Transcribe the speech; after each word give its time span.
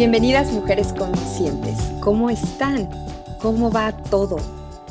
Bienvenidas 0.00 0.50
mujeres 0.50 0.94
conscientes. 0.94 1.76
¿Cómo 2.02 2.30
están? 2.30 2.88
¿Cómo 3.42 3.70
va 3.70 3.94
todo? 4.04 4.38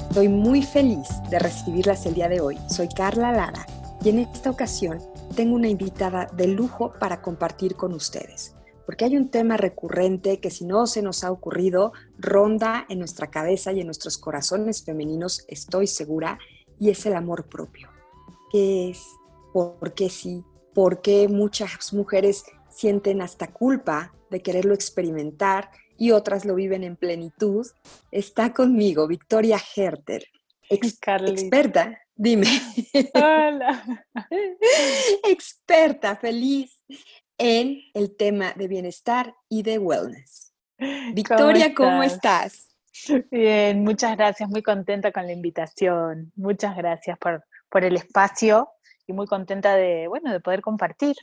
Estoy 0.08 0.28
muy 0.28 0.62
feliz 0.62 1.08
de 1.32 1.40
recibirlas 1.40 2.06
el 2.06 2.14
día 2.14 2.30
de 2.30 2.42
hoy. 2.42 2.60
Soy 2.68 2.90
Carla 2.90 3.32
Lara 3.32 3.66
y 4.04 4.10
en 4.10 4.20
esta 4.20 4.52
ocasión 4.52 5.00
tengo 5.36 5.56
una 5.56 5.68
invitada 5.68 6.28
de 6.38 6.50
lujo 6.50 6.94
para 7.00 7.24
compartir 7.24 7.76
con 7.76 7.94
ustedes. 7.94 8.54
Porque 8.86 9.06
hay 9.06 9.18
un 9.18 9.30
tema 9.30 9.58
recurrente 9.58 10.40
que 10.40 10.52
si 10.52 10.64
no 10.64 10.86
se 10.86 11.02
nos 11.02 11.24
ha 11.24 11.32
ocurrido, 11.32 11.92
ronda 12.20 12.86
en 12.88 13.00
nuestra 13.00 13.32
cabeza 13.32 13.74
y 13.74 13.80
en 13.80 13.88
nuestros 13.88 14.20
corazones 14.20 14.84
femeninos, 14.84 15.44
estoy 15.48 15.88
segura, 15.88 16.38
y 16.78 16.92
es 16.92 17.04
el 17.08 17.16
amor 17.16 17.50
propio. 17.50 17.90
¿Qué 18.52 18.92
es? 18.92 19.04
¿Por 19.54 19.96
qué 19.96 20.12
sí? 20.12 20.46
¿Por 20.76 21.02
qué 21.02 21.28
muchas 21.28 21.94
mujeres 21.94 22.44
sienten 22.70 23.24
hasta 23.24 23.48
culpa 23.48 24.14
de 24.30 24.42
quererlo 24.42 24.74
experimentar 24.74 25.70
y 25.98 26.12
otras 26.12 26.46
lo 26.46 26.56
viven 26.56 26.84
en 26.84 26.96
plenitud, 26.96 27.68
está 28.12 28.54
conmigo 28.54 29.08
Victoria 29.08 29.60
Herter, 29.76 30.26
experta, 30.70 32.00
dime. 32.16 32.48
Hola. 33.14 33.84
experta, 35.30 36.16
feliz 36.16 36.84
en 37.38 37.82
el 37.94 38.16
tema 38.16 38.54
de 38.54 38.68
bienestar 38.68 39.36
y 39.50 39.64
de 39.64 39.78
wellness. 39.80 40.54
Victoria, 41.14 41.74
¿cómo 41.74 42.04
estás? 42.04 42.70
Bien, 43.32 43.84
muchas 43.84 44.16
gracias, 44.16 44.50
muy 44.50 44.62
contenta 44.62 45.12
con 45.12 45.26
la 45.26 45.34
invitación. 45.34 46.32
Muchas 46.36 46.76
gracias 46.76 47.18
por, 47.18 47.44
por 47.70 47.84
el 47.84 47.96
espacio 47.96 48.70
y 49.08 49.14
muy 49.14 49.26
contenta 49.26 49.76
de, 49.76 50.08
bueno, 50.08 50.32
de 50.32 50.40
poder 50.40 50.62
compartir 50.62 51.16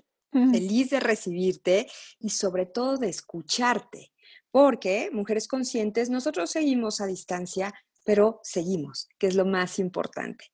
feliz 0.50 0.90
de 0.90 1.00
recibirte 1.00 1.86
y 2.18 2.30
sobre 2.30 2.66
todo 2.66 2.96
de 2.96 3.08
escucharte, 3.08 4.12
porque 4.50 5.10
mujeres 5.12 5.48
conscientes, 5.48 6.10
nosotros 6.10 6.50
seguimos 6.50 7.00
a 7.00 7.06
distancia, 7.06 7.74
pero 8.04 8.40
seguimos, 8.42 9.08
que 9.18 9.26
es 9.26 9.34
lo 9.34 9.44
más 9.44 9.78
importante. 9.78 10.46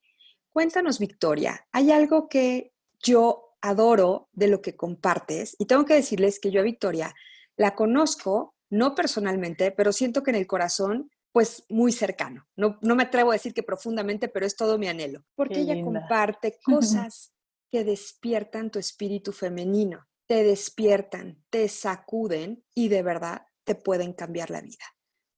Cuéntanos, 0.50 0.98
Victoria, 0.98 1.66
hay 1.72 1.92
algo 1.92 2.28
que 2.28 2.72
yo 3.02 3.56
adoro 3.60 4.28
de 4.32 4.48
lo 4.48 4.60
que 4.60 4.76
compartes 4.76 5.56
y 5.58 5.66
tengo 5.66 5.84
que 5.84 5.94
decirles 5.94 6.40
que 6.40 6.50
yo 6.50 6.60
a 6.60 6.64
Victoria 6.64 7.14
la 7.56 7.74
conozco, 7.74 8.54
no 8.70 8.94
personalmente, 8.94 9.70
pero 9.70 9.92
siento 9.92 10.22
que 10.22 10.30
en 10.30 10.36
el 10.36 10.46
corazón 10.46 11.10
pues 11.32 11.64
muy 11.70 11.92
cercano. 11.92 12.46
No, 12.56 12.78
no, 12.82 12.94
me 12.94 13.04
atrevo 13.04 13.30
a 13.30 13.34
decir 13.34 13.54
que 13.54 13.62
profundamente, 13.62 14.28
pero 14.28 14.44
es 14.44 14.54
todo 14.54 14.78
mi 14.78 14.88
anhelo, 14.88 15.24
porque 15.34 15.60
ella 15.60 15.82
comparte 15.82 16.58
cosas 16.64 17.32
que 17.72 17.84
despiertan 17.84 18.70
tu 18.70 18.78
espíritu 18.78 19.32
femenino, 19.32 20.06
te 20.26 20.44
despiertan, 20.44 21.42
te 21.48 21.68
sacuden 21.68 22.62
y 22.74 22.88
de 22.88 23.02
verdad 23.02 23.46
te 23.64 23.74
pueden 23.74 24.12
cambiar 24.12 24.50
la 24.50 24.60
vida. 24.60 24.84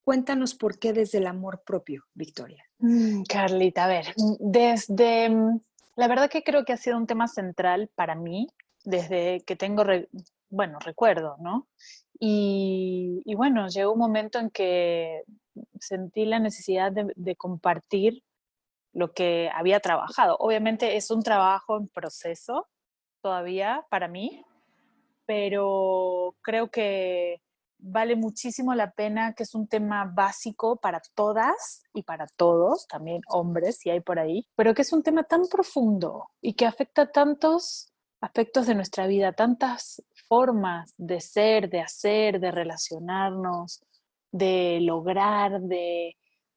Cuéntanos 0.02 0.54
por 0.56 0.80
qué 0.80 0.92
desde 0.92 1.18
el 1.18 1.28
amor 1.28 1.62
propio, 1.64 2.02
Victoria. 2.12 2.64
Mm, 2.78 3.22
Carlita, 3.22 3.84
a 3.84 3.88
ver, 3.88 4.06
desde, 4.40 5.30
la 5.94 6.08
verdad 6.08 6.28
que 6.28 6.42
creo 6.42 6.64
que 6.64 6.72
ha 6.72 6.76
sido 6.76 6.96
un 6.96 7.06
tema 7.06 7.28
central 7.28 7.88
para 7.94 8.16
mí 8.16 8.48
desde 8.84 9.40
que 9.46 9.54
tengo, 9.54 9.84
bueno, 10.50 10.78
recuerdo, 10.80 11.36
¿no? 11.38 11.68
Y, 12.18 13.22
bueno, 13.36 13.68
llegó 13.68 13.92
un 13.92 13.98
momento 13.98 14.40
en 14.40 14.50
que 14.50 15.22
sentí 15.78 16.24
la 16.24 16.40
necesidad 16.40 16.92
de 16.92 17.36
compartir 17.36 18.22
lo 18.94 19.12
que 19.12 19.50
había 19.52 19.80
trabajado. 19.80 20.36
Obviamente 20.38 20.96
es 20.96 21.10
un 21.10 21.22
trabajo 21.22 21.76
en 21.76 21.88
proceso 21.88 22.68
todavía 23.20 23.84
para 23.90 24.08
mí, 24.08 24.44
pero 25.26 26.36
creo 26.42 26.70
que 26.70 27.42
vale 27.78 28.16
muchísimo 28.16 28.74
la 28.74 28.92
pena, 28.92 29.34
que 29.34 29.42
es 29.42 29.54
un 29.54 29.68
tema 29.68 30.10
básico 30.14 30.76
para 30.76 31.02
todas 31.14 31.82
y 31.92 32.02
para 32.02 32.26
todos, 32.26 32.86
también 32.86 33.20
hombres 33.28 33.78
si 33.78 33.90
hay 33.90 34.00
por 34.00 34.18
ahí, 34.18 34.46
pero 34.56 34.74
que 34.74 34.82
es 34.82 34.92
un 34.92 35.02
tema 35.02 35.24
tan 35.24 35.46
profundo 35.48 36.30
y 36.40 36.54
que 36.54 36.64
afecta 36.64 37.10
tantos 37.10 37.92
aspectos 38.20 38.66
de 38.66 38.74
nuestra 38.74 39.06
vida, 39.06 39.32
tantas 39.32 40.02
formas 40.28 40.94
de 40.96 41.20
ser, 41.20 41.68
de 41.68 41.80
hacer, 41.80 42.40
de 42.40 42.50
relacionarnos, 42.50 43.82
de 44.32 44.78
lograr, 44.80 45.60
de 45.60 46.16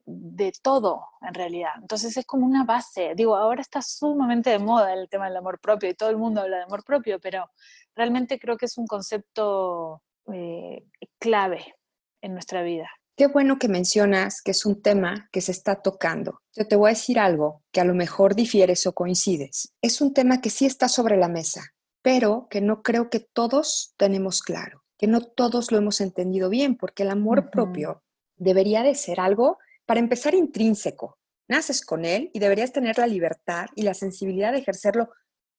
de 0.09 0.53
todo, 0.61 1.05
en 1.21 1.33
realidad. 1.33 1.71
Entonces 1.81 2.15
es 2.15 2.25
como 2.25 2.45
una 2.45 2.63
base. 2.63 3.13
Digo, 3.13 3.35
ahora 3.35 3.61
está 3.61 3.81
sumamente 3.81 4.49
de 4.49 4.59
moda 4.59 4.93
el 4.93 5.09
tema 5.09 5.25
del 5.25 5.35
amor 5.35 5.59
propio 5.59 5.89
y 5.89 5.95
todo 5.95 6.09
el 6.09 6.17
mundo 6.17 6.41
habla 6.41 6.57
de 6.57 6.63
amor 6.63 6.85
propio, 6.85 7.19
pero 7.19 7.51
realmente 7.93 8.39
creo 8.39 8.55
que 8.55 8.67
es 8.67 8.77
un 8.77 8.87
concepto 8.87 10.01
eh, 10.31 10.85
clave 11.19 11.75
en 12.21 12.33
nuestra 12.33 12.63
vida. 12.63 12.89
Qué 13.17 13.27
bueno 13.27 13.59
que 13.59 13.67
mencionas 13.67 14.41
que 14.41 14.51
es 14.51 14.65
un 14.65 14.81
tema 14.81 15.27
que 15.31 15.41
se 15.41 15.51
está 15.51 15.81
tocando. 15.81 16.39
Yo 16.55 16.67
te 16.67 16.77
voy 16.77 16.89
a 16.89 16.93
decir 16.93 17.19
algo 17.19 17.63
que 17.73 17.81
a 17.81 17.85
lo 17.85 17.93
mejor 17.93 18.33
difieres 18.33 18.87
o 18.87 18.93
coincides. 18.93 19.73
Es 19.81 19.99
un 19.99 20.13
tema 20.13 20.39
que 20.39 20.49
sí 20.49 20.65
está 20.65 20.87
sobre 20.87 21.17
la 21.17 21.27
mesa, 21.27 21.73
pero 22.01 22.47
que 22.49 22.61
no 22.61 22.81
creo 22.81 23.09
que 23.09 23.19
todos 23.19 23.93
tenemos 23.97 24.41
claro, 24.41 24.83
que 24.97 25.07
no 25.07 25.21
todos 25.21 25.71
lo 25.71 25.79
hemos 25.79 25.99
entendido 25.99 26.49
bien, 26.49 26.77
porque 26.77 27.03
el 27.03 27.09
amor 27.09 27.49
propio 27.49 28.03
debería 28.37 28.83
de 28.83 28.95
ser 28.95 29.19
algo 29.19 29.57
para 29.87 30.01
empezar, 30.01 30.35
intrínseco. 30.35 31.17
Naces 31.47 31.81
con 31.81 32.03
él 32.03 32.29
y 32.33 32.39
deberías 32.39 32.73
tener 32.73 32.97
la 32.97 33.07
libertad 33.07 33.67
y 33.73 33.83
la 33.83 33.93
sensibilidad 33.93 34.51
de 34.51 34.59
ejercerlo 34.59 35.09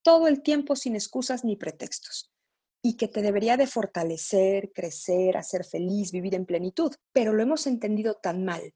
todo 0.02 0.28
el 0.28 0.42
tiempo 0.42 0.76
sin 0.76 0.94
excusas 0.94 1.44
ni 1.44 1.56
pretextos. 1.56 2.30
Y 2.82 2.96
que 2.96 3.08
te 3.08 3.22
debería 3.22 3.56
de 3.56 3.66
fortalecer, 3.66 4.70
crecer, 4.72 5.36
hacer 5.38 5.64
feliz, 5.64 6.12
vivir 6.12 6.34
en 6.34 6.44
plenitud. 6.44 6.94
Pero 7.12 7.32
lo 7.32 7.42
hemos 7.42 7.66
entendido 7.66 8.14
tan 8.14 8.44
mal 8.44 8.74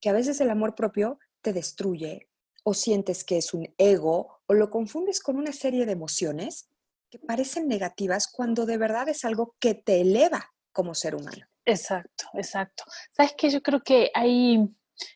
que 0.00 0.10
a 0.10 0.12
veces 0.12 0.40
el 0.40 0.50
amor 0.50 0.74
propio 0.74 1.18
te 1.40 1.54
destruye 1.54 2.28
o 2.62 2.74
sientes 2.74 3.24
que 3.24 3.38
es 3.38 3.54
un 3.54 3.74
ego 3.78 4.42
o 4.46 4.54
lo 4.54 4.68
confundes 4.68 5.20
con 5.20 5.36
una 5.36 5.52
serie 5.52 5.86
de 5.86 5.92
emociones 5.92 6.68
que 7.08 7.18
parecen 7.18 7.68
negativas 7.68 8.28
cuando 8.30 8.66
de 8.66 8.76
verdad 8.76 9.08
es 9.08 9.24
algo 9.24 9.56
que 9.58 9.74
te 9.74 10.02
eleva 10.02 10.52
como 10.72 10.94
ser 10.94 11.14
humano. 11.14 11.46
Exacto, 11.64 12.26
exacto. 12.34 12.84
Sabes 13.12 13.34
que 13.36 13.50
yo 13.50 13.62
creo 13.62 13.80
que 13.80 14.10
hay 14.14 14.68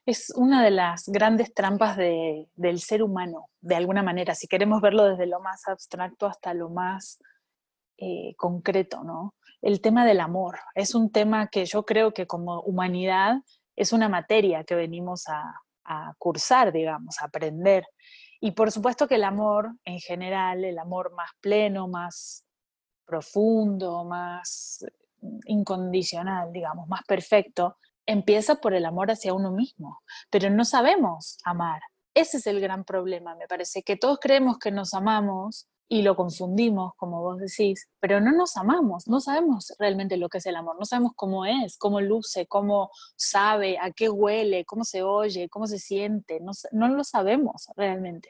es 0.07 0.33
una 0.37 0.63
de 0.63 0.71
las 0.71 1.09
grandes 1.09 1.53
trampas 1.55 1.97
del 1.97 2.81
ser 2.81 3.03
humano, 3.03 3.49
de 3.61 3.77
alguna 3.77 4.03
manera, 4.03 4.35
si 4.35 4.47
queremos 4.47 4.81
verlo 4.81 5.05
desde 5.05 5.27
lo 5.27 5.41
más 5.41 5.67
abstracto 5.69 6.27
hasta 6.27 6.55
lo 6.55 6.71
más 6.71 7.19
eh, 7.99 8.35
concreto, 8.37 9.03
¿no? 9.05 9.35
El 9.63 9.81
tema 9.81 10.05
del 10.05 10.21
amor 10.21 10.59
es 10.75 10.95
un 10.95 11.11
tema 11.11 11.49
que 11.49 11.65
yo 11.65 11.85
creo 11.85 12.13
que 12.13 12.27
como 12.27 12.61
humanidad 12.61 13.37
es 13.77 13.93
una 13.93 14.09
materia 14.09 14.65
que 14.65 14.75
venimos 14.75 15.27
a, 15.29 15.43
a 15.85 16.15
cursar, 16.19 16.73
digamos, 16.73 17.21
a 17.21 17.27
aprender. 17.27 17.87
Y 18.41 18.51
por 18.51 18.71
supuesto 18.71 19.09
que 19.09 19.15
el 19.15 19.25
amor 19.25 19.71
en 19.85 20.01
general, 20.01 20.65
el 20.65 20.79
amor 20.79 21.13
más 21.15 21.31
pleno, 21.41 21.89
más 21.89 22.45
profundo, 23.07 24.05
más 24.05 24.85
incondicional, 25.47 26.53
digamos, 26.53 26.89
más 26.89 27.03
perfecto, 27.05 27.79
empieza 28.07 28.57
por 28.57 28.75
el 28.75 28.87
amor 28.87 29.11
hacia 29.11 29.35
uno 29.35 29.51
mismo, 29.51 30.01
pero 30.31 30.51
no 30.51 30.65
sabemos 30.65 31.39
amar. 31.45 31.81
Ese 32.15 32.37
es 32.37 32.47
el 32.47 32.61
gran 32.61 32.85
problema, 32.85 33.35
me 33.35 33.49
parece, 33.49 33.83
que 33.83 33.97
todos 33.97 34.19
creemos 34.21 34.59
que 34.59 34.71
nos 34.71 34.95
amamos 34.95 35.67
y 35.89 36.03
lo 36.03 36.17
confundimos, 36.17 36.93
como 36.97 37.21
vos 37.21 37.39
decís, 37.39 37.89
pero 38.01 38.21
no 38.21 38.33
nos 38.33 38.57
amamos, 38.57 39.07
no 39.07 39.21
sabemos 39.21 39.75
realmente 39.79 40.17
lo 40.17 40.29
que 40.29 40.39
es 40.39 40.47
el 40.47 40.57
amor, 40.57 40.77
no 40.79 40.85
sabemos 40.85 41.13
cómo 41.15 41.45
es, 41.45 41.77
cómo 41.77 42.01
luce, 42.01 42.47
cómo 42.47 42.91
sabe, 43.17 43.79
a 43.81 43.91
qué 43.91 44.09
huele, 44.09 44.65
cómo 44.65 44.85
se 44.85 45.03
oye, 45.03 45.49
cómo 45.49 45.67
se 45.67 45.79
siente, 45.79 46.41
no, 46.41 46.53
no 46.73 46.89
lo 46.89 47.05
sabemos 47.05 47.69
realmente. 47.77 48.29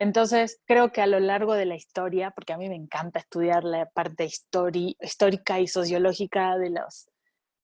Entonces, 0.00 0.60
creo 0.64 0.92
que 0.92 1.02
a 1.02 1.06
lo 1.06 1.18
largo 1.18 1.54
de 1.54 1.66
la 1.66 1.74
historia, 1.74 2.30
porque 2.30 2.52
a 2.52 2.58
mí 2.58 2.68
me 2.68 2.76
encanta 2.76 3.18
estudiar 3.18 3.64
la 3.64 3.86
parte 3.86 4.24
histórica 4.24 5.60
y 5.60 5.66
sociológica 5.66 6.56
de, 6.56 6.70
los, 6.70 7.08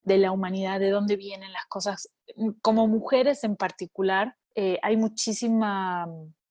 de 0.05 0.19
la 0.19 0.33
humanidad, 0.33 0.81
de 0.81 0.91
dónde 0.91 1.17
vienen 1.17 1.53
las 1.53 1.67
cosas, 1.67 2.11
mm, 2.37 2.51
como 2.63 2.87
mujeres 2.87 3.45
en 3.45 3.57
particular, 3.57 4.37
eh, 4.55 4.79
hay 4.83 4.97
muchísima, 4.97 6.07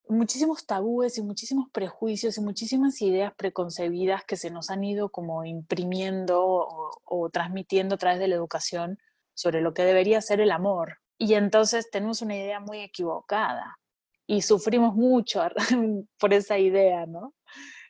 muchísimos 0.08 0.66
tabúes 0.66 1.16
y 1.18 1.22
muchísimos 1.22 1.68
prejuicios 1.72 2.36
y 2.36 2.40
muchísimas 2.42 3.00
ideas 3.00 3.32
preconcebidas 3.36 4.24
que 4.24 4.36
se 4.36 4.50
nos 4.50 4.70
han 4.70 4.84
ido 4.84 5.10
como 5.10 5.44
imprimiendo 5.44 6.68
o 7.04 7.30
transmitiendo 7.30 7.94
a 7.94 7.98
través 7.98 8.18
de 8.18 8.28
la 8.28 8.34
educación 8.34 8.98
sobre 9.34 9.60
lo 9.60 9.72
que 9.74 9.84
debería 9.84 10.20
ser 10.20 10.40
el 10.40 10.52
amor. 10.52 10.98
Y 11.18 11.34
entonces 11.34 11.90
tenemos 11.90 12.22
una 12.22 12.36
idea 12.36 12.60
muy 12.60 12.80
equivocada 12.80 13.78
y 14.26 14.42
sufrimos 14.42 14.94
mucho 14.94 15.42
por 16.18 16.32
esa 16.32 16.58
idea, 16.58 17.06
¿no? 17.06 17.34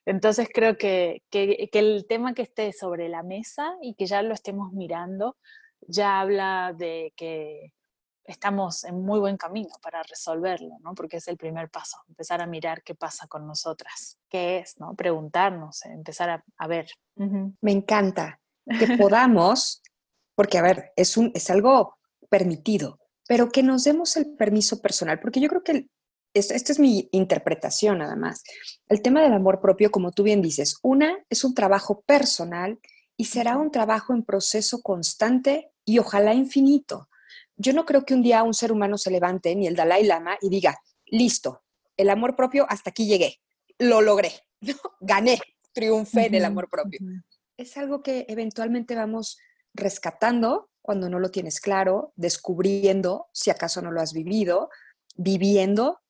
Entonces 0.06 0.48
creo 0.52 0.76
que, 0.76 1.22
que, 1.30 1.68
el 1.72 2.06
tema 2.06 2.34
que 2.34 2.42
esté 2.42 2.72
sobre 2.72 3.08
la 3.08 3.22
mesa 3.22 3.74
y 3.80 3.94
que 3.94 4.06
ya 4.06 4.22
lo 4.22 4.34
estemos 4.34 4.72
mirando, 4.72 5.36
ya 5.80 6.20
habla 6.20 6.74
de 6.76 7.12
que 7.16 7.72
estamos 8.24 8.84
en 8.84 9.02
muy 9.02 9.20
buen 9.20 9.36
camino 9.36 9.74
para 9.82 10.02
resolverlo, 10.02 10.78
¿no? 10.80 10.94
Porque 10.94 11.18
es 11.18 11.28
el 11.28 11.36
primer 11.36 11.70
paso, 11.70 11.98
empezar 12.08 12.40
a 12.40 12.46
mirar 12.46 12.82
qué 12.82 12.94
pasa 12.94 13.26
con 13.26 13.46
nosotras, 13.46 14.18
qué 14.28 14.58
es, 14.58 14.78
¿no? 14.78 14.94
Preguntarnos, 14.94 15.84
empezar 15.84 16.42
a, 16.56 16.66
ver. 16.66 16.88
Me 17.16 17.72
encanta 17.72 18.40
que 18.78 18.96
podamos, 18.96 19.82
porque 20.34 20.58
a 20.58 20.62
ver, 20.62 20.92
es, 20.96 21.16
un, 21.16 21.32
es 21.34 21.50
algo 21.50 21.96
permitido, 22.30 22.98
pero 23.28 23.50
que 23.50 23.62
nos 23.62 23.84
demos 23.84 24.16
el 24.16 24.34
permiso 24.36 24.80
personal, 24.80 25.20
porque 25.20 25.40
yo 25.40 25.48
creo 25.48 25.62
que 25.62 25.88
esta 26.34 26.72
es 26.72 26.78
mi 26.78 27.08
interpretación 27.12 27.98
nada 27.98 28.16
más. 28.16 28.42
El 28.88 29.02
tema 29.02 29.22
del 29.22 29.32
amor 29.32 29.60
propio, 29.60 29.90
como 29.90 30.10
tú 30.10 30.24
bien 30.24 30.42
dices, 30.42 30.78
una 30.82 31.16
es 31.30 31.44
un 31.44 31.54
trabajo 31.54 32.02
personal 32.02 32.80
y 33.16 33.26
será 33.26 33.56
un 33.56 33.70
trabajo 33.70 34.12
en 34.12 34.24
proceso 34.24 34.82
constante 34.82 35.70
y 35.84 35.98
ojalá 35.98 36.34
infinito. 36.34 37.08
Yo 37.56 37.72
no 37.72 37.84
creo 37.84 38.04
que 38.04 38.14
un 38.14 38.22
día 38.22 38.42
un 38.42 38.54
ser 38.54 38.72
humano 38.72 38.98
se 38.98 39.10
levante, 39.10 39.54
ni 39.54 39.68
el 39.68 39.76
Dalai 39.76 40.04
Lama, 40.04 40.36
y 40.40 40.48
diga, 40.48 40.76
listo, 41.06 41.62
el 41.96 42.10
amor 42.10 42.34
propio, 42.34 42.66
hasta 42.68 42.90
aquí 42.90 43.06
llegué, 43.06 43.40
lo 43.78 44.00
logré, 44.00 44.32
gané, 45.00 45.40
triunfé 45.72 46.26
en 46.26 46.34
el 46.34 46.44
amor 46.44 46.68
propio. 46.68 46.98
Es 47.56 47.76
algo 47.76 48.02
que 48.02 48.26
eventualmente 48.28 48.96
vamos 48.96 49.38
rescatando 49.72 50.70
cuando 50.82 51.08
no 51.08 51.20
lo 51.20 51.30
tienes 51.30 51.60
claro, 51.60 52.12
descubriendo 52.16 53.28
si 53.32 53.50
acaso 53.50 53.80
no 53.80 53.92
lo 53.92 54.00
has 54.00 54.12
vivido, 54.12 54.70
viviendo 55.16 56.00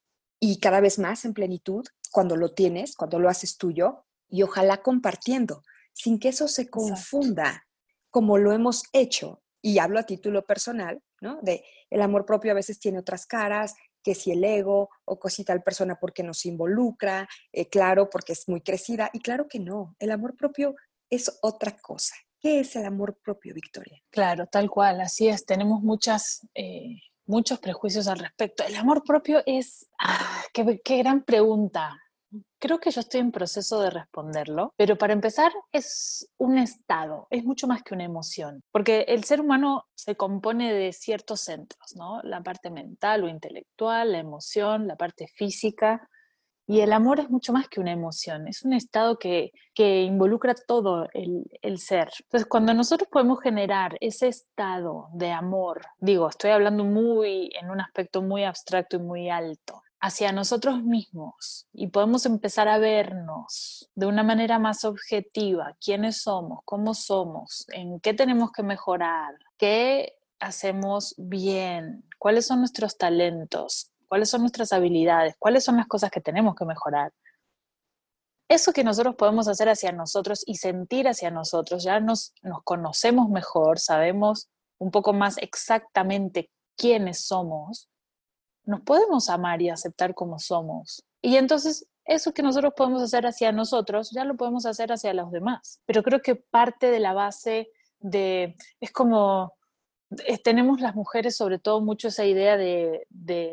y 0.47 0.59
cada 0.59 0.81
vez 0.81 0.99
más 0.99 1.25
en 1.25 1.33
plenitud 1.33 1.87
cuando 2.13 2.37
lo 2.37 2.53
tienes, 2.53 2.97
cuando 2.97 3.19
lo 3.19 3.31
haces 3.31 3.57
tuyo 3.57 4.05
y 4.29 4.43
ojalá 4.43 4.83
compartiendo, 4.83 5.63
sin 5.95 6.19
que 6.19 6.29
eso 6.29 6.49
se 6.49 6.69
confunda 6.69 7.67
como 8.11 8.37
lo 8.37 8.53
hemos 8.53 8.83
hecho. 8.93 9.43
Y 9.63 9.79
hablo 9.79 9.99
a 9.99 10.03
título 10.03 10.45
personal, 10.45 11.01
¿no? 11.23 11.39
De 11.41 11.65
el 11.89 12.03
amor 12.03 12.27
propio 12.27 12.51
a 12.51 12.55
veces 12.55 12.79
tiene 12.79 12.99
otras 12.99 13.25
caras, 13.25 13.75
que 14.03 14.15
si 14.15 14.33
el 14.33 14.45
ego 14.45 14.91
o 15.07 15.19
cosita 15.19 15.55
tal 15.55 15.63
persona 15.63 15.99
porque 15.99 16.23
nos 16.23 16.45
involucra, 16.45 17.27
eh, 17.51 17.71
claro, 17.71 18.11
porque 18.11 18.35
es 18.35 18.47
muy 18.47 18.61
crecida, 18.61 19.09
y 19.15 19.21
claro 19.21 19.49
que 19.49 19.61
no, 19.61 19.97
el 19.99 20.11
amor 20.11 20.37
propio 20.37 20.75
es 21.09 21.39
otra 21.41 21.75
cosa. 21.79 22.15
¿Qué 22.39 22.61
es 22.61 22.77
el 22.77 22.85
amor 22.85 23.19
propio, 23.25 23.55
Victoria? 23.55 23.99
Claro, 24.11 24.47
tal 24.47 24.69
cual, 24.69 25.01
así 25.01 25.27
es. 25.29 25.47
Tenemos 25.47 25.83
muchas 25.83 26.47
eh, 26.55 26.99
muchos 27.27 27.59
prejuicios 27.59 28.09
al 28.09 28.19
respecto. 28.19 28.65
El 28.65 28.77
amor 28.77 29.03
propio 29.05 29.43
es, 29.47 29.87
ah, 29.99 30.43
qué, 30.53 30.81
qué 30.85 30.99
gran 30.99 31.23
pregunta. 31.25 31.99
Creo 32.59 32.81
que 32.81 32.91
yo 32.91 33.01
estoy 33.01 33.21
en 33.21 33.31
proceso 33.31 33.81
de 33.81 33.91
responderlo, 33.91 34.73
pero 34.77 34.97
para 34.97 35.13
empezar 35.13 35.53
es 35.71 36.29
un 36.37 36.59
estado, 36.59 37.29
es 37.31 37.45
mucho 37.45 37.69
más 37.69 37.83
que 37.83 37.95
una 37.95 38.05
emoción, 38.05 38.63
porque 38.73 39.05
el 39.09 39.23
ser 39.25 39.41
humano 39.41 39.85
se 39.95 40.17
compone 40.17 40.73
de 40.73 40.93
ciertos 40.93 41.43
centros, 41.43 41.95
¿no? 41.95 42.21
La 42.23 42.43
parte 42.43 42.71
mental 42.71 43.23
o 43.23 43.29
intelectual, 43.29 44.13
la 44.13 44.19
emoción, 44.19 44.89
la 44.89 44.97
parte 44.97 45.29
física, 45.29 46.09
y 46.67 46.81
el 46.81 46.93
amor 46.93 47.21
es 47.21 47.31
mucho 47.31 47.53
más 47.53 47.69
que 47.69 47.81
una 47.81 47.93
emoción, 47.93 48.49
es 48.49 48.65
un 48.65 48.73
estado 48.73 49.19
que, 49.19 49.53
que 49.75 50.03
involucra 50.03 50.55
todo 50.55 51.09
el, 51.13 51.45
el, 51.63 51.79
ser. 51.79 52.11
Entonces, 52.21 52.47
cuando 52.47 52.73
nosotros 52.73 53.09
podemos 53.11 53.41
generar 53.41 53.97
ese 54.01 54.29
estado 54.29 55.09
de 55.13 55.31
amor, 55.31 55.83
digo, 55.99 56.29
estoy 56.29 56.53
hablando 56.53 56.85
muy 56.85 57.51
en 57.61 57.71
un 57.71 57.81
aspecto 57.81 58.23
muy 58.23 58.45
abstracto 58.45 58.97
y 58.97 59.01
muy 59.01 59.29
alto, 59.29 59.83
hacia 60.05 60.33
nosotros 60.33 60.83
mismos 60.83 61.67
y 61.73 61.87
podemos 61.87 62.27
empezar 62.27 62.69
a 62.69 62.77
vernos 62.77 63.91
de 63.95 64.05
una 64.05 64.23
manera 64.23 64.59
más 64.59 64.85
objetiva, 64.85 65.77
quiénes 65.83 66.21
somos, 66.21 66.61
cómo 66.67 66.93
somos, 66.93 67.65
en 67.73 68.01
qué 68.01 68.13
tenemos 68.13 68.53
que 68.53 68.63
mejorar, 68.63 69.35
qué 69.57 70.19
hacemos 70.41 71.15
bien, 71.17 72.05
cuáles 72.19 72.47
son 72.47 72.59
nuestros 72.59 72.99
talentos, 72.99 73.94
cuáles 74.15 74.31
son 74.31 74.43
nuestras 74.43 74.73
habilidades, 74.73 75.35
cuáles 75.41 75.65
son 75.65 75.77
las 75.77 75.89
cosas 75.89 76.09
que 76.09 76.21
tenemos 76.21 76.55
que 76.55 76.65
mejorar. 76.65 77.13
Eso 78.49 78.73
que 78.73 78.85
nosotros 78.85 79.17
podemos 79.17 79.49
hacer 79.49 79.69
hacia 79.69 79.91
nosotros 79.91 80.45
y 80.47 80.55
sentir 80.55 81.09
hacia 81.09 81.33
nosotros, 81.33 81.83
ya 81.83 81.99
nos, 81.99 82.33
nos 82.41 82.63
conocemos 82.63 83.29
mejor, 83.29 83.81
sabemos 83.81 84.49
un 84.79 84.93
poco 84.93 85.13
más 85.13 85.37
exactamente 85.39 86.49
quiénes 86.77 87.27
somos, 87.27 87.89
nos 88.65 88.83
podemos 88.83 89.29
amar 89.31 89.61
y 89.63 89.71
aceptar 89.71 90.15
como 90.15 90.39
somos. 90.39 91.05
Y 91.21 91.35
entonces 91.37 91.89
eso 92.05 92.33
que 92.33 92.45
nosotros 92.45 92.73
podemos 92.77 93.03
hacer 93.03 93.27
hacia 93.27 93.51
nosotros, 93.51 94.13
ya 94.13 94.25
lo 94.25 94.37
podemos 94.37 94.65
hacer 94.65 94.93
hacia 94.93 95.13
los 95.13 95.33
demás. 95.33 95.81
Pero 95.87 96.05
creo 96.05 96.23
que 96.23 96.37
parte 96.37 96.93
de 96.93 97.01
la 97.01 97.15
base 97.15 97.69
de, 97.99 98.55
es 98.79 98.93
como 98.93 99.55
eh, 100.27 100.39
tenemos 100.39 100.81
las 100.81 100.95
mujeres 100.95 101.37
sobre 101.37 101.59
todo 101.59 101.81
mucho 101.81 102.09
esa 102.09 102.25
idea 102.25 102.57
de, 102.57 103.07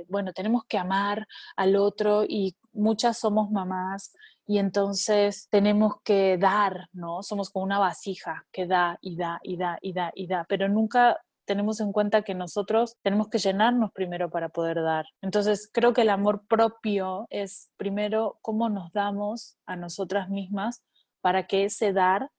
bueno, 0.10 0.34
tenemos 0.34 0.64
que 0.66 0.78
amar 0.78 1.28
al 1.56 1.76
otro 1.76 2.24
y 2.28 2.56
muchas 2.74 3.18
somos 3.20 3.52
mamás 3.52 4.14
y 4.46 4.58
entonces 4.60 5.48
tenemos 5.50 5.96
que 6.04 6.38
dar, 6.38 6.88
¿no? 6.94 7.24
Somos 7.24 7.50
como 7.50 7.66
una 7.66 7.80
vasija 7.80 8.46
que 8.52 8.68
da 8.68 8.98
y 9.02 9.16
da 9.16 9.40
y 9.44 9.58
da 9.58 9.78
y 9.82 9.94
da 9.94 10.12
y 10.14 10.28
da, 10.28 10.46
pero 10.48 10.68
nunca 10.68 11.22
tenemos 11.46 11.80
en 11.82 11.92
cuenta 11.92 12.22
que 12.22 12.36
nosotros 12.36 12.96
tenemos 13.02 13.30
que 13.30 13.40
llenarnos 13.40 13.92
primero 13.92 14.30
para 14.30 14.50
poder 14.50 14.82
dar. 14.82 15.06
Entonces, 15.22 15.70
creo 15.72 15.94
que 15.94 16.02
el 16.02 16.10
amor 16.10 16.46
propio 16.48 17.28
es 17.30 17.72
primero 17.78 18.38
cómo 18.42 18.70
nos 18.70 18.92
damos 18.94 19.58
a 19.66 19.76
nosotras 19.76 20.30
mismas 20.30 20.84
para 21.22 21.48
que 21.48 21.66
ese 21.66 21.94
dar 21.94 22.30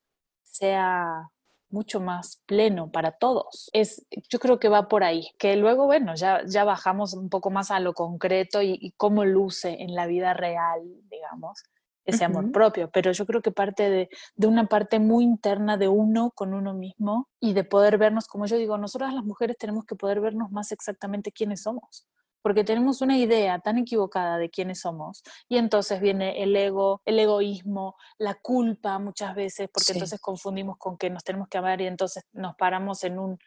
sea 0.43 1.29
mucho 1.73 1.99
más 1.99 2.41
pleno 2.45 2.91
para 2.91 3.11
todos. 3.11 3.69
Es, 3.73 4.05
yo 4.29 4.39
creo 4.39 4.59
que 4.59 4.69
va 4.69 4.87
por 4.87 5.03
ahí, 5.03 5.31
que 5.37 5.55
luego, 5.55 5.85
bueno, 5.85 6.15
ya, 6.15 6.41
ya 6.45 6.63
bajamos 6.63 7.13
un 7.13 7.29
poco 7.29 7.49
más 7.49 7.71
a 7.71 7.79
lo 7.79 7.93
concreto 7.93 8.61
y, 8.61 8.93
cómo 8.95 9.25
luce 9.25 9.81
en 9.81 9.95
la 9.95 10.05
vida 10.05 10.33
real, 10.33 10.81
digamos, 11.09 11.63
ese 12.05 12.25
amor 12.25 12.51
propio, 12.51 12.89
pero 12.91 13.11
yo 13.11 13.25
creo 13.25 13.41
que 13.41 13.51
parte 13.51 13.89
de, 13.89 14.09
de, 14.35 14.47
una 14.47 14.65
parte 14.67 14.99
muy 14.99 15.23
interna 15.23 15.77
de 15.77 15.87
uno 15.87 16.31
con 16.35 16.53
uno 16.53 16.73
mismo 16.73 17.29
y 17.39 17.53
de 17.53 17.63
poder 17.63 17.97
vernos, 17.97 18.27
como 18.27 18.45
yo 18.45 18.57
digo, 18.57 18.77
nosotras 18.77 19.13
las 19.13 19.23
mujeres 19.23 19.57
tenemos 19.57 19.85
que 19.85 19.95
poder 19.95 20.19
vernos 20.19 20.51
más 20.51 20.71
exactamente 20.71 21.31
quiénes 21.31 21.63
somos 21.63 22.05
porque 22.43 22.63
tenemos 22.63 23.01
una 23.01 23.17
idea 23.17 23.57
tan 23.59 23.79
equivocada 23.79 24.37
de 24.37 24.49
quiénes 24.49 24.81
somos. 24.81 25.23
Y 25.47 25.57
entonces 25.57 25.99
viene 26.01 26.43
el 26.43 26.55
ego, 26.55 27.01
el 27.05 27.17
egoísmo, 27.17 27.95
la 28.19 28.35
culpa 28.35 28.99
muchas 28.99 29.33
veces, 29.33 29.69
porque 29.73 29.93
entonces 29.93 30.19
confundimos 30.19 30.77
con 30.77 30.97
que 30.97 31.09
nos 31.09 31.23
tenemos 31.23 31.47
que 31.47 31.57
amar 31.57 31.81
y 31.81 31.87
entonces 31.87 32.25
nos 32.33 32.55
paramos 32.55 33.03
en 33.05 33.17
un, 33.17 33.39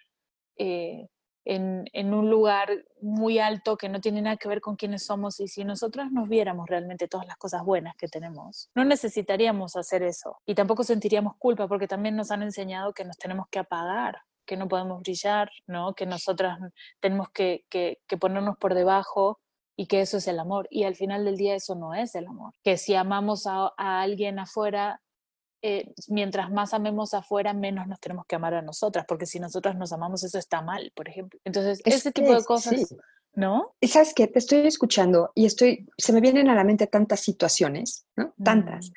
eh, 0.56 1.08
en, 1.44 1.84
en, 1.92 2.14
un 2.14 2.30
lugar 2.30 2.70
muy 3.02 3.38
alto 3.38 3.76
que 3.76 3.90
no 3.90 4.00
tiene 4.00 4.22
nada 4.22 4.38
que 4.38 4.48
ver 4.48 4.62
con 4.62 4.76
quiénes 4.76 5.04
somos. 5.04 5.38
Y 5.40 5.46
si 5.46 5.62
nosotros 5.62 6.10
nos 6.10 6.26
viéramos 6.28 6.66
realmente 6.66 7.06
todas 7.06 7.26
las 7.26 7.36
cosas 7.36 7.62
buenas 7.64 7.94
que 7.96 8.08
tenemos, 8.08 8.70
no 8.74 8.84
necesitaríamos 8.84 9.76
hacer 9.76 10.02
eso. 10.02 10.38
Y 10.46 10.54
tampoco 10.54 10.84
sentiríamos 10.84 11.36
culpa, 11.36 11.68
porque 11.68 11.86
también 11.86 12.16
nos 12.16 12.30
han 12.30 12.42
enseñado 12.42 12.94
que 12.94 13.04
nos 13.04 13.18
tenemos 13.18 13.46
que 13.50 13.58
apagar 13.58 14.22
que 14.46 14.56
no 14.56 14.68
podemos 14.68 15.00
brillar, 15.02 15.50
¿no? 15.66 15.94
que 15.94 16.06
nosotras 16.06 16.58
tenemos 17.00 17.30
que, 17.30 17.64
que, 17.68 17.98
ponernos 18.18 18.56
por 18.56 18.74
debajo 18.74 19.40
y 19.76 19.86
que 19.86 20.00
eso 20.00 20.16
es 20.16 20.28
el 20.28 20.38
amor. 20.38 20.66
Y 20.70 20.84
al 20.84 20.94
final 20.94 21.24
del 21.24 21.36
día 21.36 21.54
eso 21.54 21.74
no 21.74 21.94
es 21.94 22.14
el 22.14 22.26
amor. 22.26 22.54
Que 22.62 22.78
si 22.78 22.94
amamos 22.94 23.46
a, 23.46 23.72
a 23.76 24.00
alguien 24.00 24.38
afuera, 24.38 25.02
eh, 25.62 25.92
mientras 26.08 26.50
más 26.50 26.74
amemos 26.74 27.12
afuera, 27.12 27.52
menos 27.52 27.86
nos 27.86 27.98
tenemos 28.00 28.26
que 28.26 28.36
amar 28.36 28.54
a 28.54 28.62
nosotras, 28.62 29.04
porque 29.08 29.26
si 29.26 29.40
nosotras 29.40 29.76
nos 29.76 29.92
amamos, 29.92 30.22
eso 30.22 30.38
está 30.38 30.62
mal, 30.62 30.92
por 30.94 31.08
ejemplo. 31.08 31.40
Entonces, 31.44 31.80
ese 31.84 32.12
tipo 32.12 32.34
de 32.34 32.44
cosas, 32.44 32.94
¿no? 33.32 33.74
Y 33.80 33.88
sabes 33.88 34.14
que 34.14 34.28
te 34.28 34.38
estoy 34.38 34.66
escuchando 34.66 35.32
y 35.34 35.46
estoy, 35.46 35.88
se 35.98 36.12
me 36.12 36.20
vienen 36.20 36.48
a 36.48 36.54
la 36.54 36.62
mente 36.62 36.86
tantas 36.86 37.20
situaciones, 37.20 38.06
¿no? 38.16 38.32
Tantas. 38.42 38.92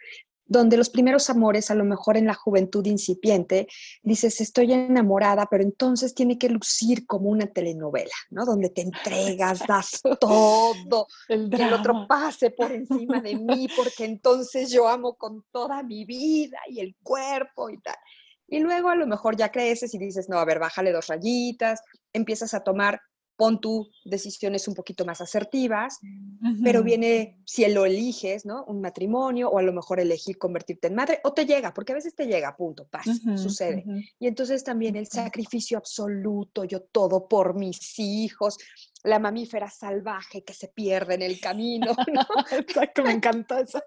Donde 0.50 0.78
los 0.78 0.90
primeros 0.90 1.30
amores, 1.30 1.70
a 1.70 1.76
lo 1.76 1.86
mejor 1.86 2.18
en 2.18 2.26
la 2.26 2.34
juventud 2.34 2.86
incipiente, 2.86 3.68
dices, 4.02 4.42
estoy 4.42 4.74
enamorada, 4.74 5.48
pero 5.50 5.64
entonces 5.64 6.16
tiene 6.16 6.40
que 6.40 6.50
lucir 6.50 7.06
como 7.06 7.30
una 7.30 7.46
telenovela, 7.46 8.16
¿no? 8.32 8.46
Donde 8.46 8.72
te 8.72 8.82
entregas, 8.82 9.66
das 9.68 10.02
todo, 10.20 11.08
el 11.30 11.52
que 11.52 11.64
el 11.64 11.74
otro 11.74 12.08
pase 12.08 12.50
por 12.50 12.72
encima 12.72 13.22
de 13.22 13.36
mí, 13.36 13.68
porque 13.76 14.06
entonces 14.06 14.72
yo 14.72 14.88
amo 14.88 15.14
con 15.14 15.46
toda 15.52 15.84
mi 15.84 16.04
vida 16.04 16.58
y 16.68 16.80
el 16.80 16.96
cuerpo 17.04 17.70
y 17.70 17.80
tal. 17.80 17.98
Y 18.48 18.60
luego 18.60 18.90
a 18.90 18.96
lo 18.96 19.06
mejor 19.06 19.38
ya 19.38 19.52
creces 19.52 19.94
y 19.94 20.00
dices, 20.00 20.30
no, 20.30 20.40
a 20.40 20.46
ver, 20.46 20.58
bájale 20.58 20.92
dos 20.92 21.06
rayitas, 21.08 21.82
empiezas 22.12 22.56
a 22.56 22.64
tomar 22.64 23.00
pon 23.40 23.62
tú 23.62 23.90
decisiones 24.04 24.68
un 24.68 24.74
poquito 24.74 25.06
más 25.06 25.22
asertivas, 25.22 26.00
pero 26.62 26.84
viene, 26.84 27.40
si 27.46 27.66
lo 27.70 27.86
eliges, 27.86 28.46
¿no? 28.46 28.66
Un 28.66 28.82
matrimonio 28.82 29.50
o 29.50 29.60
a 29.60 29.62
lo 29.62 29.72
mejor 29.72 30.02
elegir 30.02 30.38
convertirte 30.38 30.88
en 30.88 30.96
madre, 30.96 31.22
o 31.24 31.32
te 31.32 31.46
llega, 31.46 31.74
porque 31.74 31.94
a 31.94 31.96
veces 31.96 32.14
te 32.14 32.28
llega, 32.28 32.58
punto, 32.58 32.86
pasa, 32.90 33.14
sucede. 33.38 33.86
Y 34.20 34.28
entonces 34.28 34.66
también 34.66 34.98
el 34.98 35.08
sacrificio 35.08 35.78
absoluto, 35.78 36.66
yo 36.66 36.82
todo 36.82 37.30
por 37.30 37.56
mis 37.56 37.98
hijos, 37.98 38.58
la 39.04 39.20
mamífera 39.20 39.70
salvaje 39.70 40.44
que 40.44 40.54
se 40.54 40.68
pierde 40.68 41.16
en 41.16 41.22
el 41.22 41.40
camino. 41.40 41.96
¿no? 42.14 42.26
Exacto, 42.52 43.04
me 43.04 43.12
encanta 43.12 43.62
eso. 43.62 43.82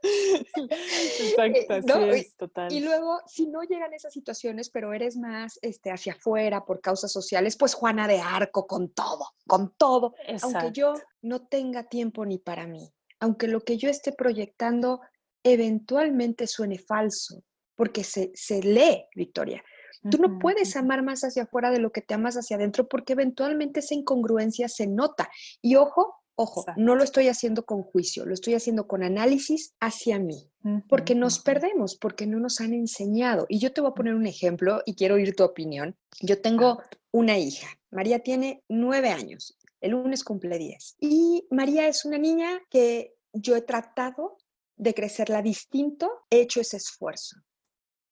Exacto, 0.54 2.00
eh, 2.00 2.18
es, 2.18 2.36
total. 2.36 2.72
Y 2.72 2.80
luego, 2.80 3.20
si 3.26 3.46
no 3.46 3.62
llegan 3.62 3.92
esas 3.92 4.12
situaciones, 4.12 4.70
pero 4.70 4.92
eres 4.92 5.16
más 5.16 5.58
este, 5.62 5.90
hacia 5.90 6.14
afuera 6.14 6.64
por 6.64 6.80
causas 6.80 7.12
sociales, 7.12 7.56
pues 7.56 7.74
Juana 7.74 8.08
de 8.08 8.20
Arco 8.20 8.66
con 8.66 8.90
todo, 8.90 9.26
con 9.46 9.74
todo. 9.76 10.14
Aunque 10.42 10.72
yo 10.72 10.94
no 11.20 11.46
tenga 11.46 11.84
tiempo 11.84 12.24
ni 12.24 12.38
para 12.38 12.66
mí, 12.66 12.90
aunque 13.20 13.48
lo 13.48 13.60
que 13.60 13.76
yo 13.76 13.88
esté 13.88 14.12
proyectando 14.12 15.00
eventualmente 15.42 16.46
suene 16.46 16.78
falso, 16.78 17.42
porque 17.74 18.04
se, 18.04 18.30
se 18.34 18.62
lee, 18.62 19.06
Victoria. 19.14 19.62
Tú 20.10 20.18
no 20.18 20.38
puedes 20.38 20.76
amar 20.76 21.02
más 21.02 21.22
hacia 21.22 21.44
afuera 21.44 21.70
de 21.70 21.78
lo 21.78 21.92
que 21.92 22.00
te 22.00 22.14
amas 22.14 22.36
hacia 22.36 22.56
adentro 22.56 22.88
porque 22.88 23.12
eventualmente 23.12 23.80
esa 23.80 23.94
incongruencia 23.94 24.68
se 24.68 24.86
nota. 24.86 25.30
Y 25.60 25.76
ojo, 25.76 26.16
ojo, 26.34 26.64
no 26.76 26.96
lo 26.96 27.04
estoy 27.04 27.28
haciendo 27.28 27.64
con 27.64 27.82
juicio, 27.82 28.26
lo 28.26 28.34
estoy 28.34 28.54
haciendo 28.54 28.86
con 28.86 29.02
análisis 29.02 29.74
hacia 29.80 30.18
mí, 30.18 30.50
porque 30.88 31.14
nos 31.14 31.38
perdemos, 31.38 31.96
porque 31.96 32.26
no 32.26 32.40
nos 32.40 32.60
han 32.60 32.72
enseñado. 32.72 33.46
Y 33.48 33.58
yo 33.58 33.72
te 33.72 33.80
voy 33.80 33.90
a 33.90 33.94
poner 33.94 34.14
un 34.14 34.26
ejemplo 34.26 34.82
y 34.86 34.94
quiero 34.94 35.16
oír 35.16 35.36
tu 35.36 35.44
opinión. 35.44 35.96
Yo 36.20 36.40
tengo 36.40 36.82
una 37.12 37.38
hija, 37.38 37.68
María 37.90 38.20
tiene 38.20 38.62
nueve 38.68 39.10
años, 39.10 39.56
el 39.80 39.92
lunes 39.92 40.24
cumple 40.24 40.58
diez. 40.58 40.96
Y 41.00 41.46
María 41.50 41.86
es 41.88 42.04
una 42.04 42.18
niña 42.18 42.60
que 42.70 43.14
yo 43.32 43.56
he 43.56 43.62
tratado 43.62 44.38
de 44.76 44.94
crecerla 44.94 45.42
distinto, 45.42 46.10
he 46.30 46.40
hecho 46.40 46.60
ese 46.60 46.78
esfuerzo. 46.78 47.36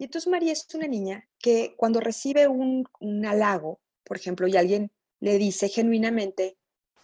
Y 0.00 0.04
entonces 0.04 0.30
María 0.30 0.54
es 0.54 0.66
una 0.72 0.86
niña 0.86 1.28
que 1.38 1.74
cuando 1.76 2.00
recibe 2.00 2.48
un, 2.48 2.88
halago, 3.26 3.82
por 4.02 4.16
ejemplo, 4.16 4.48
y 4.48 4.56
alguien 4.56 4.90
le 5.20 5.36
dice 5.36 5.68
genuinamente, 5.68 6.56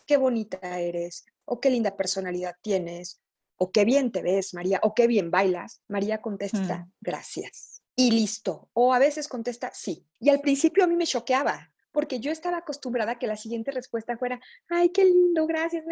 qué 0.06 0.16
bonita 0.16 0.80
eres, 0.80 1.26
o 1.44 1.60
qué 1.60 1.68
linda 1.68 1.94
personalidad 1.94 2.56
tienes, 2.62 3.20
o 3.58 3.70
qué 3.70 3.84
bien 3.84 4.12
te 4.12 4.22
ves, 4.22 4.54
María, 4.54 4.80
o 4.82 4.94
qué 4.94 5.06
bien 5.08 5.30
bailas, 5.30 5.82
María 5.88 6.22
contesta, 6.22 6.78
mm. 6.78 6.92
gracias. 7.02 7.82
Y 7.96 8.12
listo. 8.12 8.70
O 8.72 8.94
a 8.94 8.98
veces 8.98 9.28
contesta, 9.28 9.70
sí. 9.74 10.06
Y 10.18 10.30
al 10.30 10.40
principio 10.40 10.82
a 10.82 10.86
mí 10.86 10.96
me 10.96 11.06
choqueaba, 11.06 11.70
porque 11.96 12.20
yo 12.20 12.30
estaba 12.30 12.58
acostumbrada 12.58 13.12
a 13.12 13.18
que 13.18 13.26
la 13.26 13.38
siguiente 13.38 13.70
respuesta 13.70 14.18
fuera, 14.18 14.38
ay, 14.68 14.90
qué 14.90 15.02
lindo, 15.02 15.46
gracias, 15.46 15.82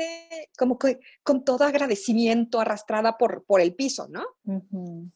como 0.59 0.79
que 0.79 1.01
con 1.23 1.47
todo 1.47 1.65
agradecimiento 1.65 2.61
arrastrada 2.61 3.17
por, 3.17 3.47
por 3.47 3.63
el 3.63 3.75
piso, 3.75 4.07
¿no? 4.09 4.23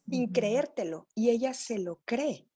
Sin 0.08 0.32
creértelo. 0.32 1.06
Y 1.14 1.28
ella 1.28 1.52
se 1.52 1.78
lo 1.78 2.00
cree. 2.06 2.48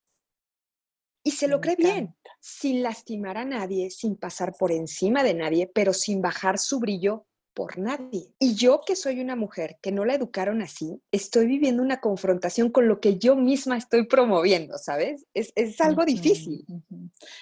Y 1.23 1.33
se 1.33 1.47
lo 1.47 1.61
cree 1.61 1.77
bien, 1.77 2.17
sin 2.41 2.83
lastimar 2.83 3.37
a 3.37 3.45
nadie, 3.45 3.91
sin 3.91 4.17
pasar 4.17 4.55
por 4.59 4.73
encima 4.73 5.23
de 5.23 5.35
nadie, 5.35 5.67
pero 5.67 5.93
sin 5.93 6.23
bajar 6.23 6.59
su 6.59 6.81
brillo 6.81 7.27
por 7.55 7.79
nadie. 7.79 8.33
Y 8.39 8.55
yo 8.55 8.83
que 8.87 8.97
soy 8.97 9.21
una 9.21 9.37
mujer 9.37 9.79
que 9.83 9.93
no 9.93 10.05
la 10.05 10.15
educaron 10.15 10.63
así, 10.63 11.01
estoy 11.11 11.47
viviendo 11.47 11.83
una 11.83 12.01
confrontación 12.01 12.71
con 12.71 12.89
lo 12.89 13.01
que 13.01 13.19
yo 13.19 13.37
misma 13.37 13.77
estoy 13.77 14.07
promoviendo, 14.07 14.79
¿sabes? 14.79 15.27
Es, 15.35 15.81
algo 15.81 16.05
difícil. 16.05 16.65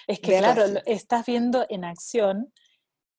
Es 0.07 0.19
que, 0.19 0.37
claro, 0.37 0.63
estás 0.85 1.25
viendo 1.25 1.65
en 1.69 1.85
acción 1.85 2.51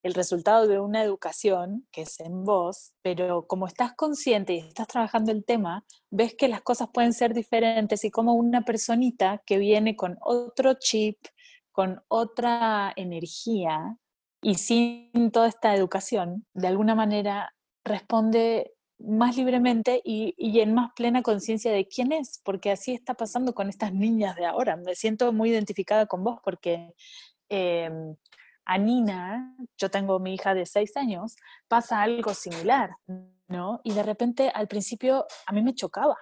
el 0.02 0.14
resultado 0.14 0.66
de 0.66 0.80
una 0.80 1.02
educación 1.02 1.86
que 1.92 2.02
es 2.02 2.18
en 2.20 2.44
vos, 2.44 2.92
pero 3.02 3.46
como 3.46 3.66
estás 3.66 3.94
consciente 3.94 4.54
y 4.54 4.58
estás 4.58 4.88
trabajando 4.88 5.30
el 5.30 5.44
tema, 5.44 5.84
ves 6.10 6.34
que 6.34 6.48
las 6.48 6.62
cosas 6.62 6.88
pueden 6.92 7.12
ser 7.12 7.34
diferentes 7.34 8.04
y 8.04 8.10
como 8.10 8.34
una 8.34 8.64
personita 8.64 9.42
que 9.46 9.58
viene 9.58 9.94
con 9.94 10.18
otro 10.20 10.74
chip, 10.74 11.18
con 11.70 12.02
otra 12.08 12.92
energía, 12.96 13.96
y 14.42 14.56
sin 14.56 15.30
toda 15.30 15.46
esta 15.46 15.74
educación, 15.74 16.44
de 16.52 16.66
alguna 16.66 16.96
manera 16.96 17.54
responde 17.84 18.74
más 18.98 19.36
libremente 19.36 20.00
y, 20.04 20.34
en 20.60 20.74
más 20.74 20.92
plena 20.94 21.22
conciencia 21.22 21.72
de 21.72 21.86
quién 21.86 22.12
es, 22.12 22.40
porque 22.44 22.70
así 22.70 22.92
está 22.92 23.14
pasando 23.14 23.54
con 23.54 23.68
estas 23.68 23.92
niñas 23.92 24.36
de 24.36 24.46
ahora. 24.46 24.76
Me 24.76 24.94
siento 24.94 25.32
muy 25.32 25.50
identificada 25.50 26.06
con 26.06 26.24
vos 26.24 26.40
porque 26.44 26.92
em, 27.48 28.16
a 28.64 28.78
Nina, 28.78 29.56
yo 29.78 29.90
tengo 29.90 30.18
mi 30.18 30.34
hija 30.34 30.54
de 30.54 30.66
seis 30.66 30.96
años, 30.96 31.36
pasa 31.68 32.02
algo 32.02 32.34
similar, 32.34 32.90
¿no? 33.48 33.80
Y 33.84 33.92
de 33.92 34.02
repente 34.02 34.50
al 34.54 34.68
principio 34.68 35.26
a 35.46 35.52
mí 35.52 35.62
me 35.62 35.74
chocaba. 35.74 36.16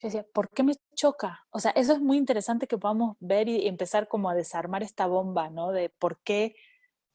Yo 0.00 0.08
decía, 0.08 0.26
¿por 0.32 0.50
qué 0.50 0.62
me 0.62 0.74
choca? 0.94 1.46
O 1.50 1.58
sea, 1.58 1.70
eso 1.72 1.94
es 1.94 2.00
muy 2.00 2.18
interesante 2.18 2.66
que 2.66 2.76
podamos 2.76 3.16
ver 3.20 3.48
y 3.48 3.66
empezar 3.66 4.08
como 4.08 4.28
a 4.28 4.34
desarmar 4.34 4.82
esta 4.82 5.06
bomba, 5.06 5.48
¿no? 5.48 5.72
De 5.72 5.88
por 5.88 6.20
qué 6.22 6.54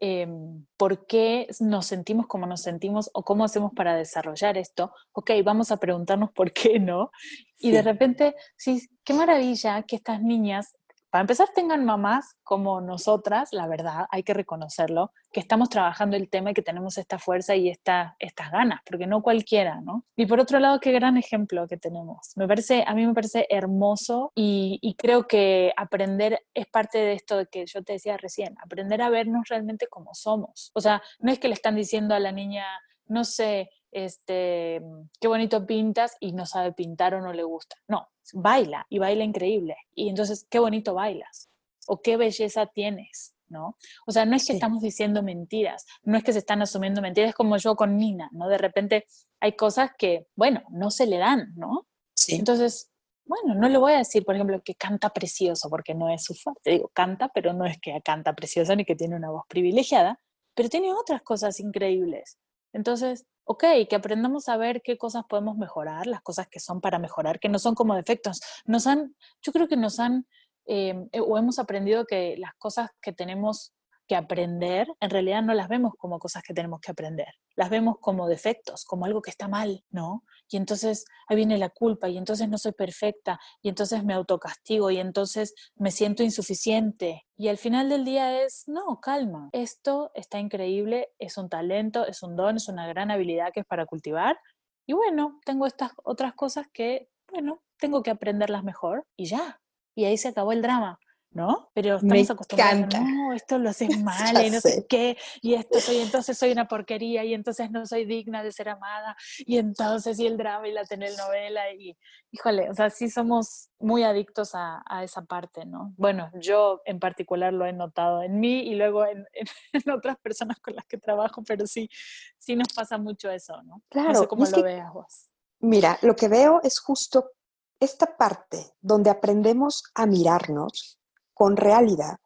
Em, 0.03 0.65
por 0.77 1.05
qué 1.05 1.48
nos 1.60 1.86
sentimos 1.86 2.25
como 2.25 2.48
nos 2.48 2.63
sentimos 2.63 3.12
o 3.13 3.24
cómo 3.24 3.43
hacemos 3.43 3.72
para 3.75 3.96
desarrollar 3.96 4.58
esto. 4.58 4.91
Ok, 5.12 5.29
vamos 5.46 5.72
a 5.72 5.77
preguntarnos 5.77 6.31
por 6.31 6.51
qué 6.53 6.79
no. 6.79 7.12
Y 7.60 7.70
de 7.70 7.84
repente, 7.84 8.36
sí, 8.58 8.89
qué 9.03 9.13
maravilla 9.13 9.84
que 9.84 9.96
estas 9.96 10.20
niñas 10.20 10.75
para 11.12 11.22
empezar, 11.22 11.50
tengan 11.53 11.84
mamás 11.84 12.38
como 12.41 12.80
nosotras, 12.80 13.50
la 13.51 13.68
verdad, 13.68 14.06
hay 14.12 14.24
que 14.24 14.34
reconocerlo, 14.34 15.12
que 15.34 15.41
estamos 15.41 15.70
trabajando 15.70 16.15
el 16.15 16.30
tema 16.30 16.51
y 16.51 16.53
que 16.53 16.62
tenemos 16.62 16.98
esta 16.98 17.20
fuerza 17.20 17.53
y 17.53 17.68
esta, 17.68 18.15
estas 18.18 18.50
ganas, 18.50 18.80
porque 18.86 19.08
no 19.08 19.22
cualquiera, 19.22 19.82
¿no? 19.82 20.06
Y 20.15 20.25
por 20.25 20.39
otro 20.39 20.60
lado, 20.60 20.80
qué 20.80 20.94
gran 20.94 21.18
ejemplo 21.18 21.68
que 21.68 21.75
tenemos. 21.75 22.32
Me 22.38 22.48
parece, 22.48 22.86
a 22.88 22.94
mí 22.94 23.06
me 23.06 23.13
parece 23.13 23.46
hermoso 23.50 24.32
y, 24.36 24.80
creo 24.98 25.27
que 25.27 25.74
aprender 25.77 26.44
es 26.53 26.68
parte 26.68 27.00
de 27.00 27.13
esto 27.13 27.46
que 27.51 27.65
yo 27.65 27.84
te 27.84 27.94
decía 27.94 28.18
recién, 28.18 28.56
aprender 28.63 29.01
a 29.01 29.10
vernos 29.10 29.48
realmente 29.50 29.88
como 29.88 30.13
somos. 30.13 30.72
O 30.74 30.82
sea, 30.82 31.01
no 31.20 31.32
es 31.32 31.39
que 31.39 31.48
le 31.48 31.56
están 31.56 31.75
diciendo 31.75 32.13
a 32.13 32.20
la 32.20 32.32
niña, 32.32 32.65
no 33.08 33.25
sé, 33.25 33.70
este, 33.91 34.81
qué 35.19 35.27
bonito 35.27 35.65
pintas 35.65 36.15
y 36.19 36.31
no 36.33 36.45
sabe 36.45 36.74
pintar 36.74 37.13
o 37.13 37.21
no 37.21 37.33
le 37.33 37.43
gusta. 37.43 37.75
No, 37.88 38.10
baila 38.33 38.86
y 38.89 39.00
baila 39.00 39.24
increíble. 39.24 39.75
Y 39.93 40.10
entonces, 40.10 40.48
qué 40.50 40.60
bonito 40.60 40.93
bailas 40.93 41.50
o 41.88 42.01
qué 42.01 42.17
belleza 42.17 42.67
tienes, 42.67 43.36
¿no? 43.50 43.77
O 44.05 44.12
sea, 44.12 44.25
no 44.25 44.36
es 44.36 44.45
que 44.45 44.53
estamos 44.53 44.81
diciendo 44.81 45.24
mentiras, 45.24 45.86
no 46.03 46.17
es 46.17 46.24
que 46.24 46.33
se 46.33 46.39
están 46.39 46.62
asumiendo 46.62 47.01
mentiras, 47.01 47.36
como 47.36 47.57
yo 47.57 47.75
con 47.75 47.98
Nina, 47.98 48.29
¿no? 48.31 48.48
De 48.48 48.57
repente 48.57 49.05
hay 49.39 49.53
cosas 49.53 49.91
que, 49.98 50.27
bueno, 50.36 50.63
no 50.69 50.91
se 50.91 51.07
le 51.07 51.17
dan, 51.17 51.53
¿no? 51.55 51.88
Sí. 52.13 52.36
Entonces, 52.36 52.91
bueno, 53.25 53.55
no 53.55 53.69
le 53.69 53.77
voy 53.77 53.93
a 53.93 53.98
decir, 53.98 54.25
por 54.25 54.36
ejemplo, 54.36 54.62
que 54.63 54.75
canta 54.75 55.10
precioso, 55.10 55.69
porque 55.69 55.93
no 55.93 56.10
es 56.10 56.24
su 56.24 56.33
fuerte. 56.33 56.71
Digo, 56.71 56.91
canta, 56.93 57.29
pero 57.29 57.53
no 57.53 57.65
es 57.65 57.79
que 57.79 58.00
canta 58.01 58.33
precioso 58.33 58.75
ni 58.75 58.86
que 58.86 58.95
tiene 58.95 59.15
una 59.15 59.29
voz 59.29 59.43
privilegiada, 59.48 60.19
pero 60.53 60.69
tiene 60.69 60.93
otras 60.93 61.21
cosas 61.21 61.60
increíbles. 61.60 62.38
Entonces, 62.74 63.25
ok, 63.45 63.63
que 63.89 63.95
aprendamos 63.95 64.50
a 64.50 64.57
ver 64.57 64.81
qué 64.81 64.98
cosas 64.98 65.24
podemos 65.27 65.57
mejorar, 65.57 66.07
las 66.07 66.21
cosas 66.21 66.48
que 66.48 66.60
son 66.60 66.81
para 66.81 67.00
mejorar, 67.00 67.39
que 67.39 67.50
no 67.50 67.60
son 67.60 67.75
como 67.75 67.95
defectos. 67.95 68.41
Nos 68.65 68.88
han, 68.88 69.15
yo 69.41 69.51
creo 69.51 69.67
que 69.67 69.77
nos 69.77 70.00
han, 70.00 70.25
em, 70.65 71.10
eh, 71.12 71.19
o 71.19 71.38
hemos 71.38 71.60
aprendido 71.60 72.05
que 72.05 72.36
las 72.38 72.53
cosas 72.55 72.89
que 73.01 73.13
tenemos 73.13 73.74
que 74.12 74.18
aprender, 74.18 74.89
en 75.00 75.10
realidad 75.10 75.41
no 75.41 75.53
las 75.53 75.70
vemos 75.70 75.94
como 75.98 76.20
cosas 76.20 76.44
que 76.44 76.53
tenemos 76.53 76.82
que 76.82 76.91
aprender, 76.91 77.30
las 77.56 77.70
vemos 77.70 77.96
como 78.01 78.27
defectos, 78.27 78.84
como 78.84 79.06
algo 79.06 79.22
que 79.22 79.30
está 79.30 79.48
mal, 79.48 79.86
¿no? 79.89 80.25
Y 80.50 80.58
entonces 80.58 81.06
ahí 81.30 81.38
viene 81.38 81.58
la 81.58 81.70
culpa, 81.70 82.10
y 82.10 82.18
entonces 82.18 82.50
no 82.50 82.58
soy 82.58 82.74
perfecta, 82.74 83.39
y 83.62 83.70
entonces 83.70 84.03
me 84.03 84.13
autocastigo, 84.13 84.91
y 84.91 84.98
entonces 84.98 85.56
me 85.75 85.91
siento 85.91 86.24
insuficiente. 86.24 87.25
Y 87.38 87.48
al 87.48 87.58
final 87.58 87.88
del 87.88 88.03
día 88.03 88.44
es, 88.44 88.65
no, 88.68 89.00
calma, 89.00 89.48
esto 89.53 90.12
está 90.13 90.39
increíble, 90.39 91.08
es 91.18 91.38
un 91.38 91.48
talento, 91.48 92.06
es 92.06 92.22
un 92.22 92.36
don, 92.36 92.58
es 92.58 92.68
una 92.68 92.88
gran 92.88 93.12
habilidad 93.12 93.53
que 93.53 93.62
es 93.62 93.65
para 93.65 93.86
cultivar. 93.86 94.38
Y 94.86 94.91
bueno, 94.91 95.39
tengo 95.46 95.68
estas 95.68 95.94
otras 96.03 96.34
cosas 96.34 96.68
que, 96.74 97.08
bueno, 97.32 97.63
tengo 97.77 98.03
que 98.03 98.12
aprenderlas 98.12 98.65
mejor 98.65 99.08
y 99.15 99.27
ya. 99.27 99.62
Y 99.96 100.03
ahí 100.03 100.18
se 100.18 100.27
acabó 100.27 100.51
el 100.51 100.62
drama 100.62 101.00
¿no? 101.33 101.69
Pero 101.73 101.95
estamos 101.95 102.29
acostumbrados 102.29 102.95
a, 102.95 103.00
no, 103.00 103.33
esto 103.33 103.57
lo 103.57 103.69
haces 103.69 103.89
mal 104.03 104.45
y 104.45 104.50
no 104.50 104.59
sé. 104.59 104.85
qué, 104.88 105.17
y 105.41 105.53
esto 105.53 105.79
soy, 105.79 105.97
entonces 105.97 106.38
soy 106.38 106.51
una 106.51 106.67
porquería, 106.67 107.23
y 107.23 107.33
entonces 107.33 107.71
no 107.71 107.85
soy 107.85 108.05
digna 108.05 108.43
de 108.43 108.51
ser 108.51 108.69
amada, 108.69 109.15
y 109.39 109.57
entonces, 109.57 110.19
y 110.19 110.27
el 110.27 110.38
drama 110.38 110.67
y 110.67 110.73
la 110.73 110.85
telenovela, 110.85 111.71
y 111.73 111.97
híjole, 112.31 112.69
o 112.69 112.73
sea, 112.73 112.89
sí 112.89 113.09
somos 113.09 113.69
muy 113.79 114.03
adictos 114.03 114.51
a, 114.53 114.83
esa 115.03 115.23
parte, 115.23 115.65
¿no? 115.65 115.93
Bueno, 115.97 116.29
yo 116.35 116.81
en 116.85 117.00
particular 117.00 117.53
lo 117.53 117.65
he 117.65 117.73
notado 117.73 118.21
en 118.21 118.39
mí 118.39 118.61
y 118.61 118.75
luego 118.75 119.05
en, 119.05 119.25
otras 119.93 120.17
personas 120.19 120.59
con 120.59 120.75
las 120.75 120.85
que 120.85 120.97
trabajo, 120.97 121.43
pero 121.45 121.65
sí, 121.65 121.89
sí 122.38 122.55
nos 122.55 122.71
pasa 122.73 122.97
mucho 122.97 123.31
eso, 123.31 123.61
¿no? 123.63 123.81
Claro. 123.89 124.13
No 124.13 124.19
sé 124.19 124.27
cómo 124.27 124.45
lo 124.45 124.63
veas 124.63 124.93
vos. 124.93 125.29
Mira, 125.59 125.97
lo 126.01 126.15
que 126.15 126.27
veo 126.27 126.59
es 126.63 126.79
justo 126.79 127.31
esta 127.79 128.17
parte 128.17 128.73
donde 128.79 129.09
aprendemos 129.09 129.83
a 129.95 130.05
mirarnos 130.05 131.00
con 131.33 131.57
realidad, 131.57 132.17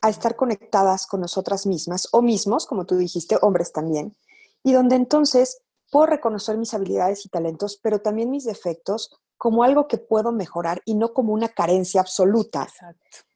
a 0.00 0.08
estar 0.08 0.36
conectadas 0.36 1.06
con 1.06 1.20
nosotras 1.20 1.66
mismas 1.66 2.08
o 2.12 2.22
mismos, 2.22 2.66
como 2.66 2.84
tú 2.84 2.96
dijiste, 2.96 3.36
hombres 3.42 3.72
también, 3.72 4.16
y 4.62 4.72
donde 4.72 4.96
entonces 4.96 5.62
puedo 5.90 6.06
reconocer 6.06 6.56
mis 6.58 6.74
habilidades 6.74 7.24
y 7.24 7.28
talentos, 7.28 7.78
pero 7.82 8.00
también 8.00 8.30
mis 8.30 8.44
defectos 8.44 9.10
como 9.38 9.62
algo 9.62 9.86
que 9.86 9.98
puedo 9.98 10.32
mejorar 10.32 10.82
y 10.84 10.94
no 10.94 11.14
como 11.14 11.32
una 11.32 11.48
carencia 11.48 12.00
absoluta, 12.00 12.66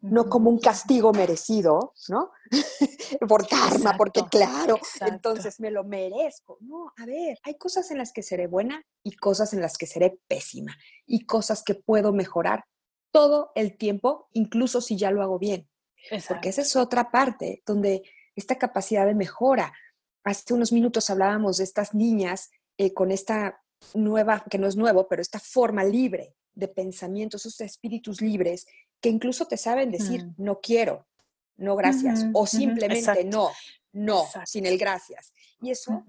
no 0.00 0.28
como 0.28 0.50
un 0.50 0.58
castigo 0.58 1.12
merecido, 1.12 1.94
¿no? 2.08 2.32
Por 3.28 3.46
karma, 3.46 3.94
porque 3.96 4.22
claro, 4.28 4.78
entonces 5.00 5.60
me 5.60 5.70
lo 5.70 5.84
merezco. 5.84 6.58
No, 6.60 6.92
a 6.98 7.06
ver, 7.06 7.38
hay 7.44 7.56
cosas 7.56 7.92
en 7.92 7.98
las 7.98 8.12
que 8.12 8.24
seré 8.24 8.48
buena 8.48 8.82
y 9.04 9.14
cosas 9.14 9.52
en 9.52 9.60
las 9.60 9.78
que 9.78 9.86
seré 9.86 10.18
pésima 10.26 10.76
y 11.06 11.24
cosas 11.24 11.62
que 11.62 11.76
puedo 11.76 12.12
mejorar 12.12 12.64
todo 13.12 13.52
el 13.54 13.76
tiempo, 13.76 14.28
incluso 14.32 14.80
si 14.80 14.96
ya 14.96 15.10
lo 15.10 15.22
hago 15.22 15.38
bien. 15.38 15.68
Porque 16.26 16.48
esa 16.48 16.62
es 16.62 16.74
otra 16.74 17.12
parte 17.12 17.62
donde 17.64 18.02
esta 18.34 18.58
capacidad 18.58 19.06
de 19.06 19.14
mejora. 19.14 19.72
Hace 20.24 20.54
unos 20.54 20.72
minutos 20.72 21.10
hablábamos 21.10 21.58
de 21.58 21.64
estas 21.64 21.94
niñas 21.94 22.50
eh, 22.76 22.92
con 22.92 23.12
esta 23.12 23.62
nueva, 23.94 24.44
que 24.50 24.58
no 24.58 24.66
es 24.66 24.76
nuevo, 24.76 25.06
pero 25.08 25.22
esta 25.22 25.38
forma 25.38 25.84
libre 25.84 26.34
de 26.54 26.68
pensamientos, 26.68 27.46
esos 27.46 27.60
espíritus 27.60 28.20
libres 28.20 28.66
que 29.00 29.08
incluso 29.08 29.46
te 29.46 29.56
saben 29.56 29.90
decir, 29.90 30.24
mm. 30.24 30.34
no 30.38 30.60
quiero, 30.60 31.06
no 31.56 31.76
gracias, 31.76 32.26
o 32.32 32.46
simplemente 32.46 33.24
no, 33.24 33.50
no, 33.92 34.24
sin 34.46 34.66
el 34.66 34.78
gracias. 34.78 35.32
Y 35.60 35.70
eso 35.70 36.04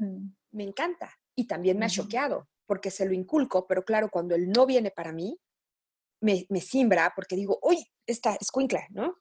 me 0.52 0.64
encanta 0.64 1.12
y 1.36 1.46
también 1.46 1.78
me 1.78 1.86
ha 1.86 1.90
choqueado 1.90 2.48
porque 2.66 2.92
se 2.92 3.06
lo 3.06 3.14
inculco, 3.14 3.68
pero 3.68 3.84
claro, 3.84 4.10
cuando 4.10 4.36
el 4.36 4.50
no 4.50 4.66
viene 4.66 4.92
para 4.92 5.12
mí, 5.12 5.38
me, 6.24 6.46
me 6.50 6.62
simbra 6.62 7.14
porque 7.16 7.36
digo, 7.36 7.60
uy, 7.62 7.86
esta 8.08 8.36
escuincla, 8.40 8.88
¿no? 8.92 9.18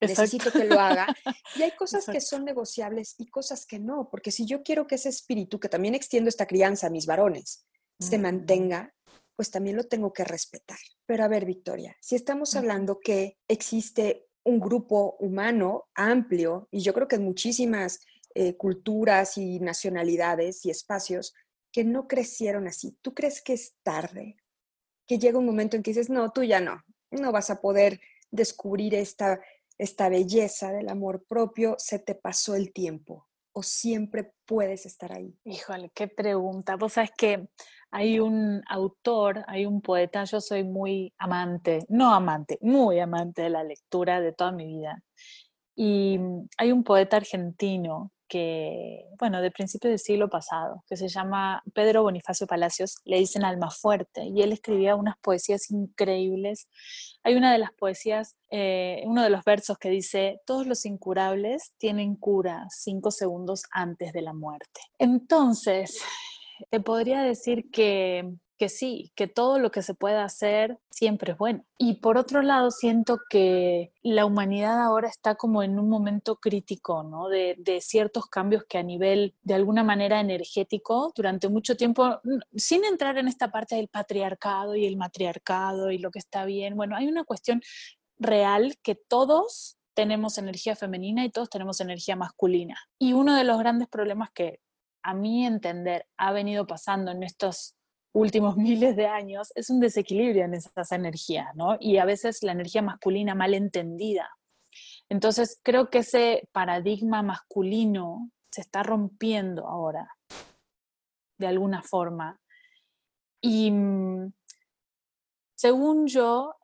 Necesito 0.00 0.52
que 0.52 0.64
lo 0.64 0.78
haga. 0.78 1.06
Y 1.56 1.62
hay 1.62 1.72
cosas 1.72 2.06
que 2.06 2.20
son 2.20 2.44
negociables 2.44 3.14
y 3.18 3.26
cosas 3.26 3.66
que 3.66 3.78
no, 3.78 4.08
porque 4.10 4.30
si 4.30 4.46
yo 4.46 4.62
quiero 4.62 4.86
que 4.86 4.94
ese 4.94 5.08
espíritu, 5.08 5.58
que 5.58 5.68
también 5.68 5.94
extiendo 5.94 6.28
esta 6.28 6.46
crianza 6.46 6.86
a 6.86 6.90
mis 6.90 7.06
varones, 7.06 7.66
se 7.98 8.18
mantenga, 8.18 8.94
pues 9.34 9.50
también 9.50 9.76
lo 9.76 9.84
tengo 9.84 10.12
que 10.12 10.24
respetar. 10.24 10.78
Pero 11.06 11.24
a 11.24 11.28
ver, 11.28 11.44
Victoria, 11.46 11.96
si 12.00 12.14
estamos 12.14 12.54
hablando 12.54 13.00
que 13.00 13.38
existe 13.48 14.28
un 14.44 14.60
grupo 14.60 15.16
humano 15.18 15.88
amplio, 15.94 16.68
y 16.70 16.80
yo 16.80 16.94
creo 16.94 17.08
que 17.08 17.16
en 17.16 17.24
muchísimas 17.24 18.00
eh, 18.34 18.56
culturas 18.56 19.36
y 19.36 19.58
nacionalidades 19.58 20.64
y 20.64 20.70
espacios 20.70 21.34
que 21.72 21.82
no 21.82 22.06
crecieron 22.06 22.68
así, 22.68 22.96
¿tú 23.02 23.14
crees 23.14 23.42
que 23.42 23.54
es 23.54 23.74
tarde? 23.82 24.36
Que 25.08 25.18
llega 25.18 25.38
un 25.38 25.46
momento 25.46 25.76
en 25.76 25.82
que 25.82 25.90
dices, 25.90 26.08
no, 26.08 26.30
tú 26.30 26.44
ya 26.44 26.60
no, 26.60 26.84
no 27.10 27.32
vas 27.32 27.50
a 27.50 27.60
poder 27.60 28.00
descubrir 28.30 28.94
esta, 28.94 29.40
esta 29.76 30.08
belleza 30.08 30.70
del 30.70 30.88
amor 30.88 31.24
propio, 31.26 31.74
se 31.78 31.98
te 31.98 32.14
pasó 32.14 32.54
el 32.54 32.72
tiempo 32.72 33.28
o 33.58 33.62
siempre 33.64 34.32
puedes 34.46 34.86
estar 34.86 35.12
ahí? 35.12 35.36
Híjole, 35.44 35.90
qué 35.92 36.06
pregunta. 36.06 36.76
Vos 36.76 36.92
sabes 36.92 37.10
que 37.18 37.48
hay 37.90 38.20
un 38.20 38.62
autor, 38.68 39.44
hay 39.48 39.66
un 39.66 39.80
poeta, 39.80 40.22
yo 40.24 40.40
soy 40.40 40.62
muy 40.62 41.12
amante, 41.18 41.84
no 41.88 42.14
amante, 42.14 42.58
muy 42.60 43.00
amante 43.00 43.42
de 43.42 43.50
la 43.50 43.64
lectura 43.64 44.20
de 44.20 44.32
toda 44.32 44.52
mi 44.52 44.66
vida. 44.66 45.02
Y 45.74 46.20
hay 46.56 46.70
un 46.70 46.84
poeta 46.84 47.16
argentino 47.16 48.12
que, 48.28 49.06
bueno, 49.18 49.40
de 49.40 49.50
principios 49.50 49.90
del 49.90 49.98
siglo 49.98 50.28
pasado, 50.28 50.84
que 50.88 50.96
se 50.96 51.08
llama 51.08 51.62
Pedro 51.74 52.02
Bonifacio 52.02 52.46
Palacios, 52.46 52.98
le 53.04 53.18
dicen 53.18 53.44
Alma 53.44 53.70
Fuerte, 53.70 54.24
y 54.24 54.42
él 54.42 54.52
escribía 54.52 54.94
unas 54.94 55.16
poesías 55.18 55.70
increíbles. 55.70 56.68
Hay 57.24 57.34
una 57.34 57.52
de 57.52 57.58
las 57.58 57.72
poesías, 57.72 58.36
eh, 58.50 59.02
uno 59.06 59.22
de 59.22 59.30
los 59.30 59.44
versos 59.44 59.78
que 59.78 59.90
dice, 59.90 60.40
todos 60.46 60.66
los 60.66 60.84
incurables 60.84 61.74
tienen 61.78 62.14
cura 62.16 62.66
cinco 62.70 63.10
segundos 63.10 63.62
antes 63.70 64.12
de 64.12 64.22
la 64.22 64.32
muerte. 64.32 64.80
Entonces, 64.98 66.00
te 66.70 66.80
podría 66.80 67.22
decir 67.22 67.70
que, 67.70 68.30
que 68.58 68.68
sí, 68.68 69.12
que 69.14 69.28
todo 69.28 69.58
lo 69.58 69.70
que 69.70 69.82
se 69.82 69.94
pueda 69.94 70.24
hacer 70.24 70.78
siempre 70.90 71.32
es 71.32 71.38
bueno. 71.38 71.64
Y 71.78 71.94
por 71.94 72.18
otro 72.18 72.42
lado, 72.42 72.70
siento 72.70 73.18
que 73.30 73.92
la 74.02 74.26
humanidad 74.26 74.82
ahora 74.82 75.08
está 75.08 75.36
como 75.36 75.62
en 75.62 75.78
un 75.78 75.88
momento 75.88 76.36
crítico, 76.36 77.02
¿no? 77.04 77.28
De, 77.28 77.54
de, 77.58 77.80
ciertos 77.80 78.26
cambios 78.26 78.64
que 78.68 78.78
a 78.78 78.82
nivel, 78.82 79.34
de 79.42 79.54
alguna 79.54 79.84
manera, 79.84 80.20
energético, 80.20 81.12
durante 81.14 81.48
mucho 81.48 81.76
tiempo, 81.76 82.20
sin 82.54 82.84
entrar 82.84 83.16
en 83.18 83.28
esta 83.28 83.50
parte 83.50 83.76
del 83.76 83.88
patriarcado 83.88 84.74
y 84.74 84.86
el 84.86 84.96
matriarcado 84.96 85.90
y 85.90 85.98
lo 85.98 86.10
que 86.10 86.18
está 86.18 86.44
bien, 86.44 86.76
bueno, 86.76 86.96
hay 86.96 87.06
una 87.06 87.24
cuestión 87.24 87.62
real 88.18 88.76
que 88.82 88.96
todos 88.96 89.76
tenemos 89.94 90.38
energía 90.38 90.76
femenina 90.76 91.24
y 91.24 91.30
todos 91.30 91.48
tenemos 91.48 91.80
energía 91.80 92.16
masculina. 92.16 92.76
Y 92.98 93.12
uno 93.12 93.34
de 93.34 93.44
los 93.44 93.58
grandes 93.58 93.88
problemas 93.88 94.30
que 94.32 94.60
a 95.02 95.14
mi 95.14 95.46
entender, 95.46 96.06
ha 96.18 96.32
venido 96.32 96.66
pasando 96.66 97.10
en 97.12 97.22
estos 97.22 97.77
últimos 98.18 98.56
miles 98.56 98.96
de 98.96 99.06
años 99.06 99.52
es 99.54 99.70
un 99.70 99.80
desequilibrio 99.80 100.44
en 100.44 100.54
esas 100.54 100.92
energías, 100.92 101.54
¿no? 101.54 101.76
Y 101.80 101.98
a 101.98 102.04
veces 102.04 102.42
la 102.42 102.52
energía 102.52 102.82
masculina 102.82 103.34
mal 103.34 103.54
entendida. 103.54 104.30
Entonces, 105.08 105.60
creo 105.62 105.88
que 105.90 105.98
ese 105.98 106.48
paradigma 106.52 107.22
masculino 107.22 108.30
se 108.50 108.60
está 108.60 108.82
rompiendo 108.82 109.66
ahora, 109.66 110.08
de 111.38 111.46
alguna 111.46 111.82
forma. 111.82 112.40
Y 113.40 113.70
mm, 113.70 114.32
según 115.56 116.06
yo, 116.06 116.54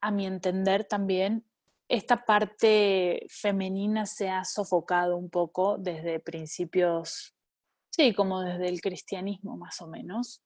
a 0.00 0.10
mi 0.10 0.26
entender 0.26 0.84
también, 0.84 1.44
esta 1.88 2.24
parte 2.24 3.26
femenina 3.28 4.06
se 4.06 4.28
ha 4.28 4.44
sofocado 4.44 5.16
un 5.16 5.30
poco 5.30 5.76
desde 5.78 6.18
principios 6.18 7.34
Sí, 7.96 8.12
como 8.12 8.40
desde 8.40 8.68
el 8.68 8.80
cristianismo 8.80 9.56
más 9.56 9.80
o 9.80 9.86
menos. 9.86 10.42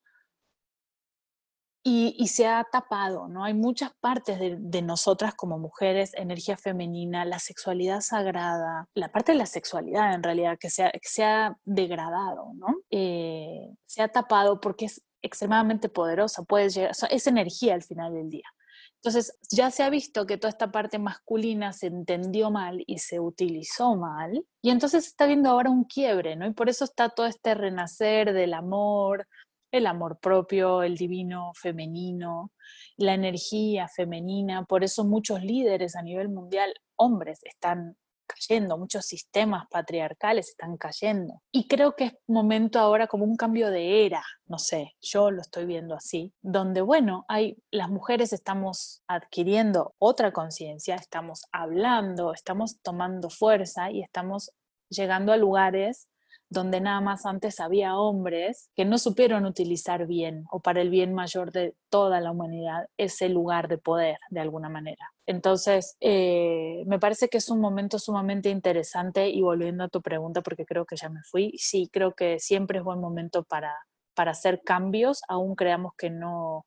Y, 1.91 2.29
se 2.29 2.47
ha 2.47 2.65
tapado, 2.71 3.29
¿no? 3.29 3.45
Hay 3.45 3.55
muchas 3.55 3.93
partes 3.99 4.39
de, 4.39 4.83
nosotras 4.83 5.35
como 5.35 5.59
mujeres, 5.59 6.13
energía 6.15 6.59
femenina, 6.59 7.25
la 7.25 7.39
sexualidad 7.39 8.03
sagrada, 8.03 8.87
la 8.95 9.11
parte 9.11 9.33
de 9.33 9.39
la 9.39 9.47
sexualidad 9.47 10.13
en 10.13 10.23
realidad 10.23 10.59
que 10.61 10.69
se 10.69 10.85
ha, 10.85 10.93
se 11.01 11.25
ha 11.25 11.57
degradado, 11.65 12.53
¿no? 12.55 12.67
Eh, 12.91 13.71
se 13.87 14.03
ha 14.03 14.09
tapado 14.09 14.61
porque 14.61 14.85
es 14.85 15.03
extremadamente 15.23 15.89
poderosa, 15.89 16.43
puede 16.43 16.69
llegar, 16.69 16.93
es 17.11 17.27
energía 17.27 17.73
al 17.73 17.83
final 17.83 18.13
del 18.13 18.29
día. 18.29 18.49
Entonces, 18.97 19.39
ya 19.51 19.71
se 19.71 19.83
ha 19.83 19.91
visto 19.91 20.27
que 20.27 20.37
toda 20.37 20.51
esta 20.51 20.71
parte 20.71 20.99
masculina 20.99 21.73
se 21.73 21.87
entendió 21.87 22.51
mal 22.51 22.83
y 22.87 22.99
se 22.99 23.19
utilizó 23.19 23.97
mal, 23.97 24.45
y 24.61 24.71
entonces 24.71 25.07
está 25.07 25.27
viendo 25.27 25.49
ahora 25.49 25.71
un 25.71 25.85
quiebre, 25.85 26.37
¿no? 26.37 26.47
Y 26.47 26.53
por 26.53 26.69
eso 26.69 26.85
está 26.85 27.09
todo 27.09 27.27
este 27.27 27.55
renacer 27.55 28.35
del 28.35 28.53
amor, 28.53 29.27
el 29.71 29.87
amor 29.87 30.19
propio, 30.21 30.83
el 30.83 30.97
divino 30.97 31.53
femenino, 31.55 32.53
la 32.97 33.15
energía 33.15 33.89
femenina, 33.89 34.65
por 34.65 34.85
eso 34.85 35.05
muchos 35.05 35.43
líderes 35.43 35.97
a 35.97 36.03
nivel 36.03 36.29
mundial, 36.29 36.75
hombres, 36.97 37.41
están 37.45 37.97
cayendo, 38.29 38.79
muchos 38.79 39.07
sistemas 39.07 39.67
patriarcales 39.71 40.51
están 40.51 40.77
cayendo. 40.77 41.43
Y 41.51 41.67
creo 41.67 41.97
que 41.97 42.05
es 42.05 42.13
momento 42.27 42.79
ahora 42.79 43.07
como 43.07 43.25
un 43.25 43.37
cambio 43.37 43.71
de 43.71 44.07
era, 44.07 44.23
no 44.47 44.59
sé, 44.59 44.95
yo 45.01 45.31
lo 45.31 45.41
estoy 45.41 45.65
viendo 45.65 45.95
así, 45.95 46.33
donde 46.43 46.83
bueno, 46.83 47.25
hay 47.29 47.57
las 47.71 47.89
mujeres 47.89 48.33
estamos 48.33 49.03
adquiriendo 49.09 49.95
otra 49.99 50.33
conciencia, 50.33 50.95
estamos 50.95 51.47
hablando, 51.53 52.33
estamos 52.33 52.81
tomando 52.83 53.31
fuerza 53.31 53.91
y 53.91 54.03
estamos 54.03 54.53
llegando 54.91 55.33
a 55.33 55.37
lugares 55.37 56.09
donde 56.51 56.81
nada 56.81 57.01
más 57.01 57.27
antes 57.27 57.61
había 57.61 57.97
hombres 57.97 58.71
que 58.75 58.85
no 58.85 58.99
supieron 58.99 59.45
utilizar 59.45 60.07
bien 60.07 60.45
o 60.51 60.61
para 60.61 60.81
el 60.81 60.91
bien 60.91 61.13
mayor 61.15 61.53
de 61.53 61.75
toda 61.91 62.21
la 62.21 62.31
humanidad 62.31 62.87
ese 62.97 63.29
lugar 63.29 63.69
de 63.69 63.79
poder 63.79 64.19
de 64.31 64.41
alguna 64.41 64.69
manera. 64.69 65.13
Entonces, 65.27 65.97
eh, 66.01 66.85
me 66.87 66.99
parece 66.99 67.29
que 67.29 67.39
es 67.39 67.51
un 67.51 67.61
momento 67.61 67.99
sumamente 67.99 68.49
interesante 68.49 69.29
y 69.29 69.43
volviendo 69.43 69.85
a 69.85 69.89
tu 69.89 70.01
pregunta, 70.01 70.41
porque 70.41 70.65
creo 70.65 70.87
que 70.87 70.97
ya 70.97 71.11
me 71.11 71.21
fui, 71.31 71.53
sí, 71.59 71.91
creo 71.93 72.15
que 72.15 72.39
siempre 72.39 72.79
es 72.79 72.85
buen 72.85 73.01
momento 73.01 73.45
para, 73.45 73.75
para 74.15 74.31
hacer 74.31 74.63
cambios, 74.65 75.21
aún 75.29 75.55
creamos 75.55 75.93
que 75.99 76.09
no, 76.09 76.65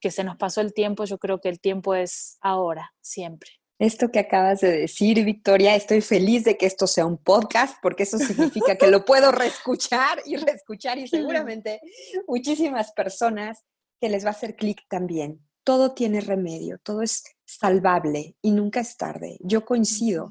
que 0.00 0.10
se 0.10 0.24
nos 0.24 0.36
pasó 0.36 0.60
el 0.60 0.74
tiempo, 0.74 1.04
yo 1.04 1.16
creo 1.18 1.40
que 1.40 1.48
el 1.48 1.60
tiempo 1.60 1.94
es 1.94 2.36
ahora, 2.42 2.92
siempre. 3.00 3.61
Esto 3.82 4.12
que 4.12 4.20
acabas 4.20 4.60
de 4.60 4.70
decir, 4.70 5.24
Victoria, 5.24 5.74
estoy 5.74 6.02
feliz 6.02 6.44
de 6.44 6.56
que 6.56 6.66
esto 6.66 6.86
sea 6.86 7.04
un 7.04 7.18
podcast 7.18 7.76
porque 7.82 8.04
eso 8.04 8.16
significa 8.16 8.76
que 8.76 8.86
lo 8.86 9.04
puedo 9.04 9.32
reescuchar 9.32 10.22
y 10.24 10.36
reescuchar 10.36 10.98
y 10.98 11.08
seguramente 11.08 11.80
muchísimas 12.28 12.92
personas 12.92 13.64
que 14.00 14.08
les 14.08 14.24
va 14.24 14.28
a 14.28 14.34
hacer 14.34 14.54
clic 14.54 14.82
también. 14.88 15.40
Todo 15.64 15.94
tiene 15.94 16.20
remedio, 16.20 16.78
todo 16.78 17.02
es 17.02 17.24
salvable 17.44 18.36
y 18.40 18.52
nunca 18.52 18.78
es 18.78 18.96
tarde. 18.96 19.36
Yo 19.40 19.64
coincido. 19.64 20.30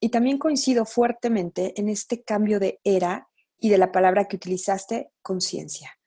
Y 0.00 0.08
también 0.08 0.38
coincido 0.38 0.86
fuertemente 0.86 1.78
en 1.78 1.90
este 1.90 2.22
cambio 2.22 2.58
de 2.58 2.80
era 2.82 3.28
y 3.58 3.68
de 3.68 3.76
la 3.76 3.92
palabra 3.92 4.24
que 4.26 4.36
utilizaste, 4.36 5.10
conciencia. 5.20 5.98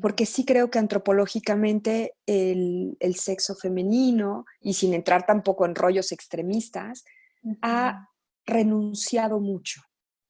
Porque 0.00 0.26
sí 0.26 0.44
creo 0.44 0.70
que 0.70 0.78
antropológicamente 0.80 2.14
el, 2.26 2.96
sexo 3.16 3.54
femenino, 3.54 4.44
y 4.60 4.74
sin 4.74 4.92
entrar 4.92 5.24
tampoco 5.24 5.64
en 5.66 5.74
rollos 5.74 6.10
extremistas, 6.10 7.04
ha 7.60 8.08
renunciado 8.44 9.40
mucho. 9.40 9.82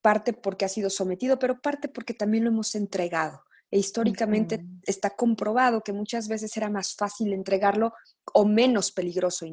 Parte 0.03 0.33
porque 0.33 0.65
ha 0.65 0.69
sido 0.69 0.91
sometido, 0.91 1.39
pero 1.39 1.61
parte 1.61 1.89
porque 1.89 2.13
también 2.13 2.45
lo 2.45 2.51
hemos 2.51 2.75
entregado. 2.75 3.43
E 3.71 3.79
históricamente 3.79 4.63
está 4.83 5.17
comprobado 5.17 5.83
que 5.83 5.95
muchas 5.95 6.29
veces 6.29 6.55
era 6.59 6.69
más 6.69 6.95
fácil 6.95 7.33
entregarlo 7.33 7.95
o 8.35 8.45
menos 8.45 8.93
peligroso 8.93 9.47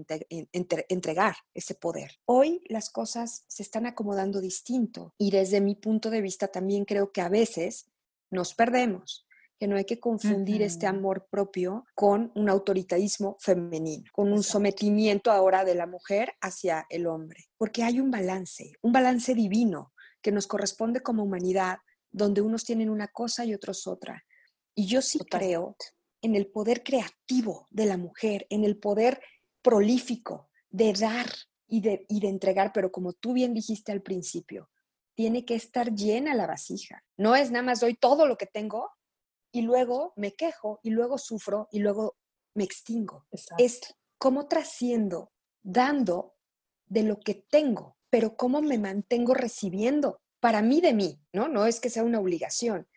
entregar 0.51 1.37
ese 1.53 1.73
poder. 1.73 2.19
Hoy 2.25 2.61
las 2.67 2.89
cosas 2.89 3.45
se 3.47 3.63
están 3.63 3.85
acomodando 3.85 4.41
distinto 4.41 5.13
y 5.17 5.31
desde 5.31 5.61
mi 5.61 5.75
punto 5.75 6.09
de 6.09 6.19
vista 6.19 6.49
también 6.49 6.83
creo 6.83 7.13
que 7.13 7.21
a 7.21 7.29
veces 7.29 7.87
nos 8.29 8.53
perdemos 8.53 9.25
que 9.59 9.67
no 9.67 9.75
hay 9.75 9.83
que 9.83 9.99
confundir 9.99 10.61
este 10.61 10.87
amor 10.87 11.27
propio 11.29 11.85
con 11.93 12.31
un 12.33 12.49
autoritarismo 12.49 13.35
femenino, 13.39 14.09
con 14.13 14.31
un 14.31 14.41
sometimiento 14.41 15.31
ahora 15.31 15.65
de 15.65 15.75
la 15.75 15.85
mujer 15.85 16.33
hacia 16.39 16.85
el 16.89 17.05
hombre, 17.07 17.49
porque 17.57 17.83
hay 17.83 17.99
un 17.99 18.09
balance, 18.09 18.71
un 18.81 18.93
balance 18.93 19.35
divino 19.35 19.93
que 20.21 20.31
nos 20.31 20.47
corresponde 20.47 21.01
como 21.01 21.23
humanidad, 21.23 21.79
donde 22.09 22.41
unos 22.41 22.63
tienen 22.63 22.89
una 22.89 23.09
cosa 23.09 23.43
y 23.43 23.53
otros 23.53 23.85
otra. 23.85 24.23
Y 24.73 24.87
yo 24.87 25.01
sí 25.01 25.19
creo 25.19 25.75
en 26.21 26.35
el 26.35 26.47
poder 26.47 26.81
creativo 26.81 27.67
de 27.69 27.85
la 27.85 27.97
mujer, 27.97 28.47
en 28.49 28.63
el 28.63 28.77
poder 28.77 29.21
prolífico 29.61 30.49
de 30.69 30.93
dar 30.93 31.27
y 31.67 31.81
de, 31.81 32.05
y 32.07 32.21
de 32.21 32.29
entregar, 32.29 32.71
pero 32.73 32.91
como 32.91 33.11
tú 33.11 33.33
bien 33.33 33.53
dijiste 33.53 33.91
al 33.91 34.01
principio, 34.01 34.69
tiene 35.15 35.43
que 35.43 35.55
estar 35.55 35.93
llena 35.93 36.33
la 36.33 36.47
vasija. 36.47 37.03
No 37.17 37.35
es 37.35 37.51
nada 37.51 37.63
más 37.63 37.81
doy 37.81 37.93
todo 37.93 38.25
lo 38.25 38.37
que 38.37 38.45
tengo 38.45 38.89
y 39.51 39.61
luego 39.61 40.13
me 40.15 40.33
quejo 40.33 40.79
y 40.83 40.91
luego 40.91 41.17
sufro 41.17 41.67
y 41.71 41.79
luego 41.79 42.17
me 42.53 42.63
extingo. 42.63 43.25
Es 43.57 43.81
cómo 44.17 44.47
trasciendo, 44.47 45.31
dando 45.61 46.35
de 46.87 47.03
lo 47.03 47.19
que 47.19 47.35
tengo, 47.35 47.97
pero 48.09 48.35
cómo 48.35 48.61
me 48.61 48.77
mantengo 48.77 49.33
recibiendo 49.33 50.21
para 50.39 50.61
mí 50.61 50.81
de 50.81 50.93
mí, 50.93 51.19
¿no? 51.33 51.47
No 51.47 51.65
es 51.65 51.79
que 51.79 51.89
sea 51.89 52.03
una 52.03 52.19
obligación. 52.19 52.87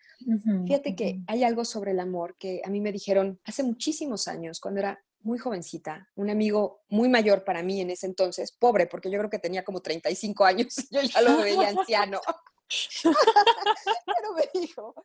Fíjate 0.65 0.95
que 0.95 1.19
hay 1.27 1.43
algo 1.43 1.65
sobre 1.65 1.91
el 1.91 1.99
amor 1.99 2.37
que 2.37 2.61
a 2.63 2.69
mí 2.69 2.79
me 2.79 2.93
dijeron 2.93 3.39
hace 3.43 3.61
muchísimos 3.61 4.27
años, 4.29 4.61
cuando 4.61 4.79
era 4.79 5.03
muy 5.19 5.37
jovencita, 5.37 6.09
un 6.15 6.29
amigo 6.29 6.83
muy 6.89 7.09
mayor 7.09 7.43
para 7.43 7.63
mí 7.63 7.81
en 7.81 7.89
ese 7.89 8.07
entonces, 8.07 8.51
pobre, 8.51 8.87
porque 8.87 9.09
yo 9.09 9.17
creo 9.17 9.29
que 9.29 9.39
tenía 9.39 9.63
como 9.63 9.81
35 9.81 10.45
años, 10.45 10.75
yo 10.91 11.01
ya 11.01 11.21
lo 11.21 11.37
veía 11.37 11.69
anciano. 11.69 12.21
Pero 13.03 14.33
me 14.35 14.49
dijo, 14.53 14.95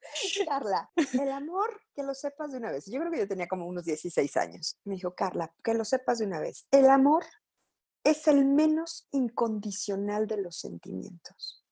Carla, 0.47 0.91
el 0.97 1.31
amor, 1.31 1.81
que 1.95 2.03
lo 2.03 2.15
sepas 2.15 2.53
de 2.53 2.59
una 2.59 2.71
vez. 2.71 2.87
Yo 2.87 2.99
creo 3.01 3.13
que 3.13 3.19
yo 3.19 3.29
tenía 3.29 3.49
como 3.49 3.67
unos 3.67 3.85
16 3.85 4.37
años. 4.37 4.79
Me 4.85 4.95
dijo, 4.95 5.15
Carla, 5.15 5.53
que 5.63 5.75
lo 5.75 5.85
sepas 5.85 6.19
de 6.19 6.27
una 6.27 6.41
vez. 6.41 6.67
El 6.71 6.89
amor 6.89 7.25
es 8.05 8.27
el 8.29 8.45
menos 8.45 9.07
incondicional 9.11 10.27
de 10.27 10.39
los 10.39 10.57
sentimientos. 10.57 11.65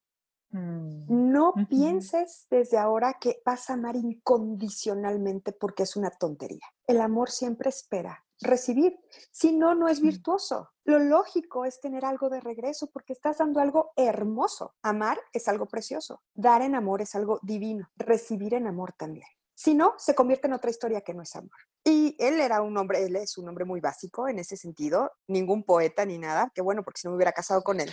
Mm, 0.50 1.32
no 1.32 1.54
pienses 1.68 2.46
desde 2.50 2.78
ahora 2.78 3.16
que 3.20 3.42
vas 3.44 3.68
a 3.68 3.74
amar 3.74 3.96
incondicionalmente 3.96 5.52
porque 5.52 5.82
es 5.84 5.96
una 5.96 6.10
tontería. 6.10 6.66
El 6.86 7.00
amor 7.00 7.30
siempre 7.30 7.70
espera 7.70 8.24
recibir. 8.40 8.98
Si 9.30 9.52
no, 9.52 9.74
no 9.74 9.88
es 9.88 10.00
virtuoso. 10.00 10.70
Lo 10.86 11.00
lógico 11.00 11.64
es 11.64 11.80
tener 11.80 12.04
algo 12.04 12.30
de 12.30 12.38
regreso 12.40 12.88
porque 12.92 13.12
estás 13.12 13.38
dando 13.38 13.58
algo 13.58 13.90
hermoso. 13.96 14.76
Amar 14.82 15.18
es 15.32 15.48
algo 15.48 15.66
precioso. 15.66 16.22
Dar 16.32 16.62
en 16.62 16.76
amor 16.76 17.02
es 17.02 17.16
algo 17.16 17.40
divino. 17.42 17.90
Recibir 17.96 18.54
en 18.54 18.68
amor 18.68 18.92
también. 18.92 19.26
Si 19.52 19.74
no, 19.74 19.94
se 19.98 20.14
convierte 20.14 20.46
en 20.46 20.52
otra 20.52 20.70
historia 20.70 21.00
que 21.00 21.12
no 21.12 21.22
es 21.22 21.34
amor. 21.34 21.56
Y 21.82 22.14
él 22.20 22.40
era 22.40 22.62
un 22.62 22.76
hombre, 22.76 23.02
él 23.02 23.16
es 23.16 23.36
un 23.36 23.48
hombre 23.48 23.64
muy 23.64 23.80
básico 23.80 24.28
en 24.28 24.38
ese 24.38 24.56
sentido, 24.56 25.10
ningún 25.26 25.64
poeta 25.64 26.06
ni 26.06 26.18
nada, 26.18 26.52
que 26.54 26.62
bueno, 26.62 26.84
porque 26.84 27.00
si 27.00 27.08
no 27.08 27.12
me 27.12 27.16
hubiera 27.16 27.32
casado 27.32 27.64
con 27.64 27.80
él. 27.80 27.92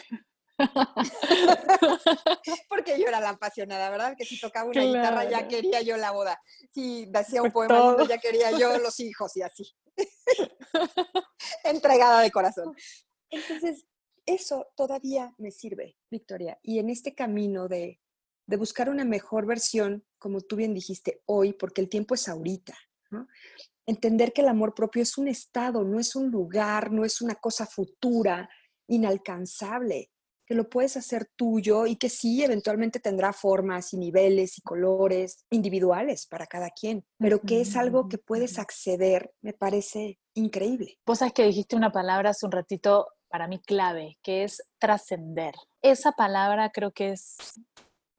Porque 2.69 2.99
yo 2.99 3.07
era 3.07 3.19
la 3.19 3.29
apasionada, 3.29 3.89
¿verdad? 3.89 4.15
Que 4.17 4.25
si 4.25 4.39
tocaba 4.39 4.69
una 4.69 4.83
guitarra 4.83 5.29
ya 5.29 5.47
quería 5.47 5.81
yo 5.81 5.97
la 5.97 6.11
boda. 6.11 6.39
Si 6.71 7.09
hacía 7.13 7.41
un 7.41 7.51
pues 7.51 7.67
poema 7.67 8.07
ya 8.07 8.19
quería 8.19 8.51
yo 8.51 8.77
los 8.79 8.99
hijos 8.99 9.35
y 9.37 9.41
así. 9.41 9.75
Entregada 11.63 12.21
de 12.21 12.31
corazón. 12.31 12.75
Entonces, 13.29 13.85
eso 14.25 14.71
todavía 14.75 15.33
me 15.37 15.51
sirve, 15.51 15.97
Victoria. 16.09 16.59
Y 16.61 16.79
en 16.79 16.89
este 16.89 17.15
camino 17.15 17.67
de, 17.67 17.99
de 18.45 18.57
buscar 18.57 18.89
una 18.89 19.05
mejor 19.05 19.45
versión, 19.45 20.05
como 20.17 20.41
tú 20.41 20.55
bien 20.55 20.73
dijiste, 20.73 21.21
hoy, 21.25 21.53
porque 21.53 21.81
el 21.81 21.89
tiempo 21.89 22.15
es 22.15 22.27
ahorita, 22.27 22.77
Entender 23.85 24.33
que 24.33 24.41
el 24.41 24.47
amor 24.47 24.73
propio 24.73 25.03
es 25.03 25.19
un 25.19 25.27
estado, 25.27 25.83
no 25.83 25.99
es 25.99 26.15
un 26.15 26.31
lugar, 26.31 26.91
no 26.91 27.05
es 27.05 27.21
una 27.21 27.35
cosa 27.35 27.67
futura, 27.67 28.49
inalcanzable 28.87 30.09
que 30.53 30.57
lo 30.57 30.69
puedes 30.69 30.95
hacer 30.97 31.25
tuyo 31.35 31.87
y 31.87 31.95
que 31.95 32.09
sí, 32.09 32.43
eventualmente 32.43 32.99
tendrá 32.99 33.33
formas 33.33 33.91
y 33.91 33.97
niveles 33.97 34.59
y 34.59 34.61
colores 34.61 35.43
individuales 35.49 36.27
para 36.27 36.45
cada 36.45 36.69
quien, 36.69 37.03
pero 37.17 37.41
que 37.41 37.61
es 37.61 37.75
algo 37.75 38.07
que 38.07 38.19
puedes 38.19 38.59
acceder, 38.59 39.33
me 39.41 39.53
parece 39.53 40.19
increíble. 40.35 40.99
Vos 41.07 41.19
sabes 41.19 41.33
que 41.33 41.43
dijiste 41.43 41.75
una 41.75 41.91
palabra 41.91 42.29
hace 42.29 42.45
un 42.45 42.51
ratito 42.51 43.07
para 43.29 43.47
mí 43.47 43.59
clave, 43.63 44.19
que 44.21 44.43
es 44.43 44.61
trascender. 44.77 45.55
Esa 45.81 46.11
palabra 46.11 46.69
creo 46.69 46.91
que 46.91 47.13
es 47.13 47.35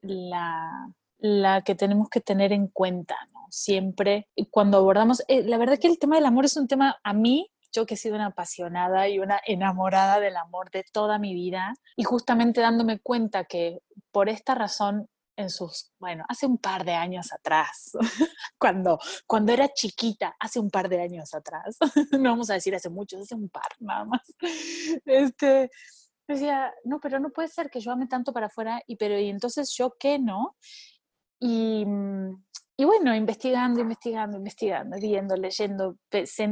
la, 0.00 0.92
la 1.18 1.62
que 1.62 1.76
tenemos 1.76 2.08
que 2.08 2.20
tener 2.20 2.52
en 2.52 2.66
cuenta, 2.66 3.14
¿no? 3.32 3.46
Siempre, 3.48 4.28
cuando 4.50 4.78
abordamos, 4.78 5.22
eh, 5.28 5.44
la 5.44 5.56
verdad 5.56 5.78
que 5.78 5.86
el 5.86 6.00
tema 6.00 6.16
del 6.16 6.26
amor 6.26 6.46
es 6.46 6.56
un 6.56 6.66
tema 6.66 6.98
a 7.04 7.12
mí 7.12 7.48
yo 7.74 7.86
que 7.86 7.94
he 7.94 7.96
sido 7.96 8.14
una 8.14 8.26
apasionada 8.26 9.08
y 9.08 9.18
una 9.18 9.40
enamorada 9.46 10.20
del 10.20 10.36
amor 10.36 10.70
de 10.70 10.84
toda 10.92 11.18
mi 11.18 11.34
vida 11.34 11.74
y 11.96 12.04
justamente 12.04 12.60
dándome 12.60 13.00
cuenta 13.00 13.44
que 13.44 13.80
por 14.12 14.28
esta 14.28 14.54
razón 14.54 15.08
en 15.36 15.50
sus, 15.50 15.92
bueno, 15.98 16.24
hace 16.28 16.46
un 16.46 16.58
par 16.58 16.84
de 16.84 16.92
años 16.92 17.32
atrás, 17.32 17.90
cuando, 18.58 19.00
cuando 19.26 19.52
era 19.52 19.68
chiquita, 19.68 20.36
hace 20.38 20.60
un 20.60 20.70
par 20.70 20.88
de 20.88 21.02
años 21.02 21.34
atrás, 21.34 21.76
no 22.12 22.30
vamos 22.30 22.50
a 22.50 22.54
decir 22.54 22.72
hace 22.74 22.88
muchos, 22.88 23.22
hace 23.22 23.34
un 23.34 23.48
par 23.48 23.66
nada 23.80 24.04
más, 24.04 24.22
este, 25.04 25.70
decía, 26.28 26.72
no, 26.84 27.00
pero 27.00 27.18
no 27.18 27.30
puede 27.30 27.48
ser 27.48 27.68
que 27.68 27.80
yo 27.80 27.90
ame 27.90 28.06
tanto 28.06 28.32
para 28.32 28.46
afuera, 28.46 28.80
y 28.86 28.94
pero, 28.94 29.18
y 29.18 29.28
entonces 29.28 29.74
yo 29.76 29.96
qué, 29.98 30.20
¿no? 30.20 30.56
Y, 31.40 31.84
mm, 31.84 32.44
y 32.76 32.84
bueno, 32.84 33.14
investigando, 33.14 33.80
investigando, 33.80 34.36
investigando, 34.36 34.96
viendo, 35.00 35.36
leyendo, 35.36 35.96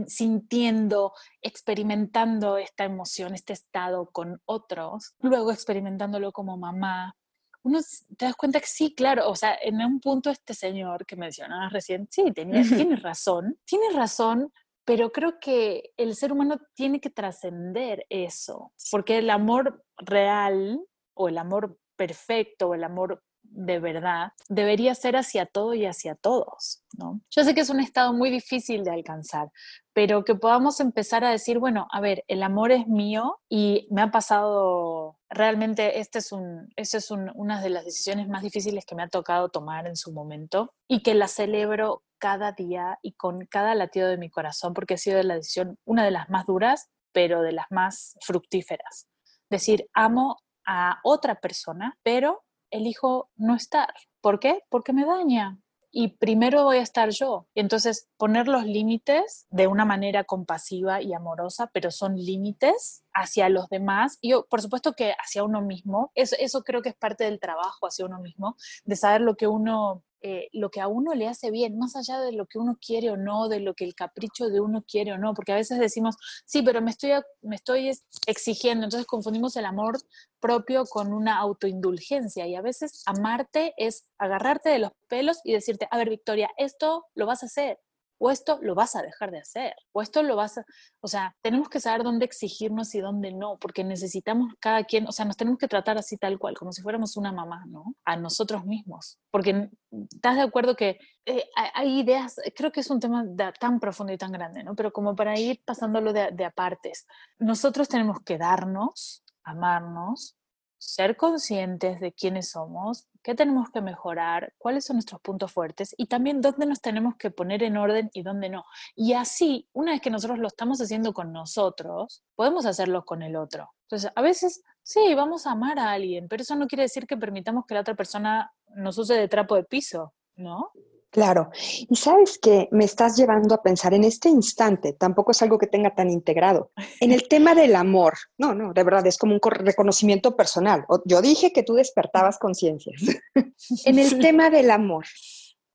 sintiendo, 0.06 1.12
experimentando 1.40 2.58
esta 2.58 2.84
emoción, 2.84 3.34
este 3.34 3.52
estado 3.52 4.08
con 4.12 4.40
otros, 4.44 5.14
luego 5.20 5.50
experimentándolo 5.50 6.30
como 6.32 6.56
mamá, 6.56 7.16
uno 7.64 7.80
te 8.16 8.24
das 8.26 8.36
cuenta 8.36 8.60
que 8.60 8.66
sí, 8.66 8.94
claro, 8.94 9.28
o 9.28 9.36
sea, 9.36 9.56
en 9.60 9.80
un 9.84 10.00
punto 10.00 10.30
este 10.30 10.54
señor 10.54 11.06
que 11.06 11.16
mencionabas 11.16 11.72
recién, 11.72 12.08
sí, 12.10 12.30
tenía, 12.32 12.62
tiene 12.62 12.96
razón, 12.96 13.58
tiene 13.64 13.90
razón, 13.94 14.52
pero 14.84 15.12
creo 15.12 15.38
que 15.40 15.90
el 15.96 16.14
ser 16.16 16.32
humano 16.32 16.60
tiene 16.74 17.00
que 17.00 17.10
trascender 17.10 18.04
eso, 18.08 18.72
porque 18.90 19.18
el 19.18 19.30
amor 19.30 19.84
real 19.96 20.80
o 21.14 21.28
el 21.28 21.38
amor 21.38 21.78
perfecto 21.96 22.68
o 22.68 22.74
el 22.74 22.84
amor 22.84 23.22
de 23.42 23.78
verdad 23.78 24.32
debería 24.48 24.94
ser 24.94 25.16
hacia 25.16 25.46
todo 25.46 25.74
y 25.74 25.86
hacia 25.86 26.14
todos, 26.14 26.82
¿no? 26.98 27.20
Yo 27.30 27.44
sé 27.44 27.54
que 27.54 27.60
es 27.60 27.70
un 27.70 27.80
estado 27.80 28.12
muy 28.12 28.30
difícil 28.30 28.84
de 28.84 28.90
alcanzar, 28.90 29.50
pero 29.92 30.24
que 30.24 30.34
podamos 30.34 30.80
empezar 30.80 31.24
a 31.24 31.30
decir, 31.30 31.58
bueno, 31.58 31.86
a 31.92 32.00
ver, 32.00 32.24
el 32.28 32.42
amor 32.42 32.72
es 32.72 32.86
mío 32.86 33.40
y 33.48 33.86
me 33.90 34.02
ha 34.02 34.10
pasado, 34.10 35.18
realmente 35.28 36.00
esta 36.00 36.18
es, 36.18 36.32
un, 36.32 36.72
este 36.76 36.98
es 36.98 37.10
una 37.10 37.60
de 37.60 37.70
las 37.70 37.84
decisiones 37.84 38.28
más 38.28 38.42
difíciles 38.42 38.86
que 38.86 38.94
me 38.94 39.02
ha 39.02 39.08
tocado 39.08 39.48
tomar 39.50 39.86
en 39.86 39.96
su 39.96 40.12
momento 40.12 40.72
y 40.88 41.02
que 41.02 41.14
la 41.14 41.28
celebro 41.28 42.02
cada 42.18 42.52
día 42.52 42.98
y 43.02 43.12
con 43.12 43.46
cada 43.46 43.74
latido 43.74 44.08
de 44.08 44.16
mi 44.16 44.30
corazón 44.30 44.74
porque 44.74 44.94
ha 44.94 44.98
sido 44.98 45.22
la 45.22 45.34
decisión, 45.34 45.78
una 45.84 46.04
de 46.04 46.12
las 46.12 46.30
más 46.30 46.46
duras, 46.46 46.88
pero 47.12 47.42
de 47.42 47.52
las 47.52 47.66
más 47.70 48.16
fructíferas. 48.22 49.08
Decir, 49.50 49.86
amo 49.92 50.38
a 50.64 51.00
otra 51.02 51.34
persona, 51.34 51.98
pero 52.02 52.44
elijo 52.72 53.30
no 53.36 53.54
estar. 53.54 53.94
¿Por 54.20 54.40
qué? 54.40 54.62
Porque 54.68 54.92
me 54.92 55.06
daña. 55.06 55.58
y 55.94 56.16
primero 56.16 56.64
voy 56.64 56.78
a 56.78 56.82
estar 56.82 57.10
yo. 57.10 57.46
Y 57.54 57.60
entonces 57.60 58.08
poner 58.16 58.48
los 58.48 58.64
límites 58.64 59.46
de 59.50 59.66
una 59.66 59.84
manera 59.84 60.24
compasiva 60.24 61.02
y 61.02 61.12
amorosa, 61.12 61.70
pero 61.72 61.90
son 61.90 62.16
límites 62.16 63.04
hacia 63.12 63.50
los 63.50 63.68
demás 63.68 64.16
y 64.22 64.32
por 64.48 64.62
supuesto 64.62 64.94
que 64.94 65.12
hacia 65.22 65.44
uno 65.44 65.60
mismo. 65.60 66.10
Eso, 66.14 66.34
eso 66.38 66.64
creo 66.64 66.80
que 66.80 66.88
es 66.88 66.96
parte 66.96 67.24
del 67.24 67.38
trabajo 67.40 67.86
hacia 67.86 68.06
uno 68.06 68.20
mismo, 68.20 68.56
de 68.84 68.96
saber 68.96 69.20
lo 69.20 69.36
que 69.36 69.46
uno 69.46 70.02
eh, 70.22 70.48
lo 70.52 70.70
que 70.70 70.80
a 70.80 70.88
uno 70.88 71.14
le 71.14 71.28
hace 71.28 71.50
bien, 71.50 71.78
más 71.78 71.96
allá 71.96 72.20
de 72.20 72.32
lo 72.32 72.46
que 72.46 72.58
uno 72.58 72.78
quiere 72.80 73.10
o 73.10 73.16
no, 73.16 73.48
de 73.48 73.60
lo 73.60 73.74
que 73.74 73.84
el 73.84 73.94
capricho 73.94 74.48
de 74.48 74.60
uno 74.60 74.84
quiere 74.86 75.12
o 75.12 75.18
no, 75.18 75.34
porque 75.34 75.52
a 75.52 75.56
veces 75.56 75.78
decimos, 75.78 76.16
sí, 76.44 76.62
pero 76.62 76.80
me 76.80 76.90
estoy, 76.90 77.10
me 77.42 77.56
estoy 77.56 77.90
exigiendo, 78.26 78.84
entonces 78.84 79.06
confundimos 79.06 79.56
el 79.56 79.64
amor 79.64 79.98
propio 80.40 80.84
con 80.86 81.12
una 81.12 81.38
autoindulgencia 81.38 82.46
y 82.46 82.54
a 82.54 82.62
veces 82.62 83.02
amarte 83.06 83.74
es 83.76 84.04
agarrarte 84.18 84.70
de 84.70 84.78
los 84.78 84.92
pelos 85.08 85.40
y 85.44 85.52
decirte, 85.52 85.88
a 85.90 85.96
ver, 85.96 86.10
Victoria, 86.10 86.50
esto 86.56 87.06
lo 87.14 87.26
vas 87.26 87.42
a 87.42 87.46
hacer, 87.46 87.78
o 88.18 88.30
esto 88.30 88.58
lo 88.62 88.74
vas 88.74 88.96
a 88.96 89.02
dejar 89.02 89.30
de 89.30 89.40
hacer, 89.40 89.74
o 89.92 90.02
esto 90.02 90.22
lo 90.22 90.36
vas 90.36 90.58
a, 90.58 90.64
o 91.00 91.08
sea, 91.08 91.36
tenemos 91.42 91.68
que 91.68 91.80
saber 91.80 92.02
dónde 92.02 92.24
exigirnos 92.24 92.94
y 92.94 93.00
dónde 93.00 93.32
no, 93.32 93.58
porque 93.58 93.84
necesitamos 93.84 94.54
cada 94.60 94.84
quien, 94.84 95.08
o 95.08 95.12
sea, 95.12 95.24
nos 95.24 95.36
tenemos 95.36 95.58
que 95.58 95.68
tratar 95.68 95.98
así 95.98 96.16
tal 96.16 96.38
cual, 96.38 96.56
como 96.56 96.72
si 96.72 96.82
fuéramos 96.82 97.16
una 97.16 97.32
mamá, 97.32 97.64
¿no? 97.66 97.94
A 98.04 98.16
nosotros 98.16 98.64
mismos, 98.64 99.18
porque 99.30 99.70
estás 100.10 100.36
de 100.36 100.42
acuerdo 100.42 100.76
que 100.76 100.98
eh, 101.26 101.44
hay 101.74 102.00
ideas, 102.00 102.36
creo 102.54 102.72
que 102.72 102.80
es 102.80 102.90
un 102.90 103.00
tema 103.00 103.24
tan 103.58 103.80
profundo 103.80 104.12
y 104.12 104.18
tan 104.18 104.32
grande, 104.32 104.62
¿no? 104.62 104.74
Pero 104.74 104.92
como 104.92 105.14
para 105.16 105.38
ir 105.38 105.62
pasándolo 105.64 106.12
de, 106.12 106.30
de 106.32 106.44
apartes, 106.44 107.06
nosotros 107.38 107.88
tenemos 107.88 108.20
que 108.24 108.38
darnos, 108.38 109.24
amarnos, 109.44 110.36
ser 110.82 111.16
conscientes 111.16 112.00
de 112.00 112.12
quiénes 112.12 112.50
somos, 112.50 113.06
qué 113.22 113.36
tenemos 113.36 113.70
que 113.70 113.80
mejorar, 113.80 114.52
cuáles 114.58 114.84
son 114.84 114.96
nuestros 114.96 115.20
puntos 115.20 115.52
fuertes 115.52 115.94
y 115.96 116.06
también 116.06 116.40
dónde 116.40 116.66
nos 116.66 116.80
tenemos 116.80 117.14
que 117.14 117.30
poner 117.30 117.62
en 117.62 117.76
orden 117.76 118.10
y 118.12 118.22
dónde 118.22 118.48
no. 118.48 118.64
Y 118.96 119.12
así, 119.12 119.68
una 119.72 119.92
vez 119.92 120.00
que 120.00 120.10
nosotros 120.10 120.40
lo 120.40 120.48
estamos 120.48 120.80
haciendo 120.80 121.14
con 121.14 121.32
nosotros, 121.32 122.24
podemos 122.34 122.66
hacerlo 122.66 123.04
con 123.04 123.22
el 123.22 123.36
otro. 123.36 123.72
Entonces, 123.82 124.10
a 124.12 124.22
veces, 124.22 124.64
sí, 124.82 125.14
vamos 125.14 125.46
a 125.46 125.52
amar 125.52 125.78
a 125.78 125.92
alguien, 125.92 126.26
pero 126.26 126.42
eso 126.42 126.56
no 126.56 126.66
quiere 126.66 126.82
decir 126.82 127.06
que 127.06 127.16
permitamos 127.16 127.64
que 127.64 127.74
la 127.74 127.82
otra 127.82 127.94
persona 127.94 128.52
nos 128.74 128.98
use 128.98 129.14
de 129.14 129.28
trapo 129.28 129.54
de 129.54 129.62
piso, 129.62 130.14
¿no? 130.34 130.72
Claro. 131.12 131.50
Y 131.90 131.94
sabes 131.94 132.38
que 132.38 132.68
me 132.72 132.86
estás 132.86 133.18
llevando 133.18 133.54
a 133.54 133.62
pensar 133.62 133.92
en 133.92 134.02
este 134.02 134.30
instante, 134.30 134.94
tampoco 134.94 135.32
es 135.32 135.42
algo 135.42 135.58
que 135.58 135.66
tenga 135.66 135.94
tan 135.94 136.10
integrado, 136.10 136.72
en 137.00 137.12
el 137.12 137.28
tema 137.28 137.54
del 137.54 137.76
amor. 137.76 138.14
No, 138.38 138.54
no, 138.54 138.72
de 138.72 138.82
verdad, 138.82 139.06
es 139.06 139.18
como 139.18 139.34
un 139.34 139.40
reconocimiento 139.42 140.34
personal. 140.34 140.86
Yo 141.04 141.20
dije 141.20 141.52
que 141.52 141.62
tú 141.62 141.74
despertabas 141.74 142.38
conciencias. 142.38 143.02
en 143.84 143.98
el 143.98 144.18
tema 144.20 144.48
del 144.48 144.70
amor, 144.70 145.04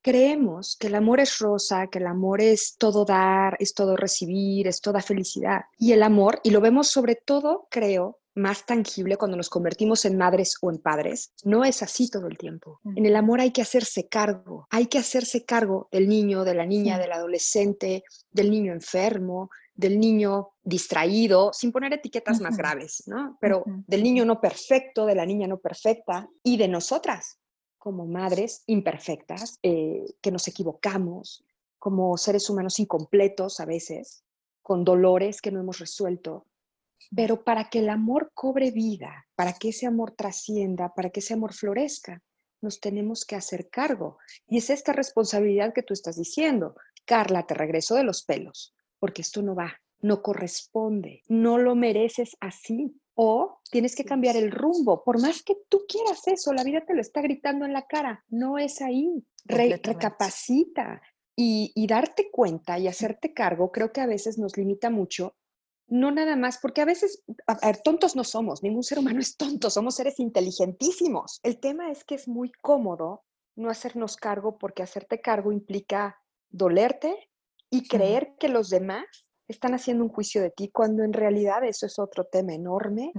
creemos 0.02 0.76
que 0.76 0.88
el 0.88 0.96
amor 0.96 1.20
es 1.20 1.38
rosa, 1.38 1.86
que 1.86 2.00
el 2.00 2.08
amor 2.08 2.42
es 2.42 2.76
todo 2.80 3.06
dar, 3.06 3.58
es 3.60 3.76
todo 3.76 3.96
recibir, 3.96 4.68
es 4.68 4.82
toda 4.82 5.02
felicidad. 5.02 5.66
Y 5.78 5.92
el 5.92 6.02
amor, 6.02 6.40
y 6.44 6.50
lo 6.50 6.62
vemos 6.62 6.88
sobre 6.88 7.14
todo, 7.14 7.68
creo, 7.70 8.18
más 8.38 8.66
tangible 8.66 9.18
cuando 9.18 9.36
nos 9.36 9.50
convertimos 9.50 10.06
en 10.06 10.18
madres 10.18 10.58
o 10.62 10.70
en 10.70 10.78
padres, 10.78 11.34
no 11.44 11.66
es 11.66 11.82
así 11.82 12.10
todo 12.10 12.28
el 12.28 12.38
tiempo. 12.38 12.80
En 12.96 13.06
el 13.06 13.16
amor 13.16 13.42
hay 13.42 13.52
que 13.52 13.62
hacerse 13.62 14.08
cargo, 14.08 14.68
hay 14.70 14.86
que 14.86 15.00
hacerse 15.00 15.44
cargo 15.44 15.90
del 15.92 16.08
niño, 16.08 16.44
de 16.44 16.54
la 16.54 16.66
niña, 16.66 17.00
del 17.00 17.12
adolescente, 17.12 18.04
del 18.32 18.52
niño 18.52 18.74
enfermo, 18.74 19.50
del 19.74 20.00
niño 20.00 20.50
distraído, 20.64 21.52
sin 21.54 21.72
poner 21.72 21.94
etiquetas 21.94 22.40
más 22.40 22.58
graves, 22.58 23.04
¿no? 23.08 23.38
Pero 23.42 23.64
del 23.66 24.04
niño 24.04 24.26
no 24.26 24.40
perfecto, 24.40 25.06
de 25.06 25.16
la 25.16 25.26
niña 25.26 25.48
no 25.48 25.58
perfecta 25.58 26.30
y 26.44 26.58
de 26.58 26.68
nosotras 26.68 27.40
como 27.78 28.06
madres 28.06 28.64
imperfectas, 28.68 29.60
eh, 29.64 30.04
que 30.22 30.32
nos 30.32 30.48
equivocamos, 30.48 31.46
como 31.80 32.18
seres 32.18 32.50
humanos 32.50 32.80
incompletos 32.80 33.60
a 33.60 33.66
veces, 33.66 34.24
con 34.62 34.84
dolores 34.84 35.42
que 35.42 35.52
no 35.52 35.62
hemos 35.62 35.80
resuelto, 35.80 36.46
pero 37.16 37.44
para 37.44 37.70
que 37.70 37.80
el 37.80 37.90
amor 37.90 38.32
cobre 38.34 38.72
vida, 38.72 39.28
para 39.36 39.54
que 39.54 39.70
ese 39.70 39.86
amor 39.86 40.12
trascienda, 40.12 40.94
para 40.94 41.10
que 41.10 41.20
ese 41.20 41.34
amor 41.34 41.54
florezca, 41.54 42.22
nos 42.62 42.80
tenemos 42.80 43.26
que 43.26 43.36
hacer 43.36 43.70
cargo. 43.70 44.18
Y 44.48 44.58
es 44.58 44.70
esta 44.70 44.94
responsabilidad 44.94 45.74
que 45.74 45.84
tú 45.84 45.94
estás 45.94 46.18
diciendo. 46.18 46.76
Carla, 47.06 47.46
te 47.46 47.54
regreso 47.54 47.96
de 47.96 48.04
los 48.04 48.24
pelos, 48.24 48.76
porque 49.00 49.22
esto 49.22 49.42
no 49.42 49.56
va, 49.56 49.80
no 50.02 50.22
corresponde, 50.22 51.22
no 51.28 51.58
lo 51.58 51.76
mereces 51.76 52.36
así. 52.40 52.94
O 53.20 53.62
tienes 53.72 53.96
que 53.96 54.06
cambiar 54.06 54.36
el 54.36 54.52
rumbo. 54.52 55.04
Por 55.04 55.20
más 55.20 55.42
que 55.42 55.56
tú 55.70 55.86
quieras 55.88 56.28
eso, 56.28 56.54
la 56.54 56.64
vida 56.64 56.86
te 56.86 56.94
lo 56.94 57.02
está 57.02 57.22
gritando 57.22 57.66
en 57.66 57.74
la 57.74 57.88
cara. 57.88 58.24
No 58.28 58.60
es 58.60 58.80
ahí. 58.82 59.26
recapacita. 59.46 61.02
Y, 61.36 61.72
y 61.76 61.86
darte 61.86 62.32
cuenta 62.32 62.80
y 62.80 62.88
hacerte 62.88 63.32
cargo, 63.32 63.72
creo 63.72 63.92
que 63.92 64.02
a 64.02 64.08
veces 64.08 64.40
nos 64.40 64.58
limita 64.58 64.90
mucho 64.90 65.36
no 65.88 66.12
nada 66.12 66.36
más, 66.36 66.60
porque 66.62 66.82
a 66.82 66.86
veces, 66.86 67.24
a 67.48 67.66
ver, 67.66 67.82
tontos 67.82 68.16
no 68.16 68.24
somos, 68.24 68.62
ningún 68.62 68.84
ser 68.84 69.00
humano 69.00 69.20
es 69.20 69.38
tonto, 69.38 69.70
somos 69.70 69.96
seres 69.96 70.20
inteligentísimos. 70.20 71.40
El 71.44 71.60
tema 71.60 71.92
es 71.92 72.04
que 72.04 72.16
es 72.16 72.28
muy 72.28 72.52
cómodo 72.62 73.24
no 73.56 73.70
hacernos 73.70 74.18
cargo 74.18 74.58
porque 74.58 74.84
hacerte 74.84 75.22
cargo 75.22 75.52
implica 75.52 76.22
dolerte 76.50 77.30
y 77.70 77.88
creer 77.88 78.36
que 78.40 78.50
los 78.50 78.70
demás 78.70 79.06
están 79.48 79.74
haciendo 79.74 80.04
un 80.04 80.10
juicio 80.10 80.42
de 80.42 80.52
ti, 80.52 80.70
cuando 80.70 81.04
en 81.04 81.14
realidad 81.14 81.64
eso 81.64 81.86
es 81.86 82.00
otro 82.00 82.26
tema 82.26 82.54
enorme. 82.54 83.14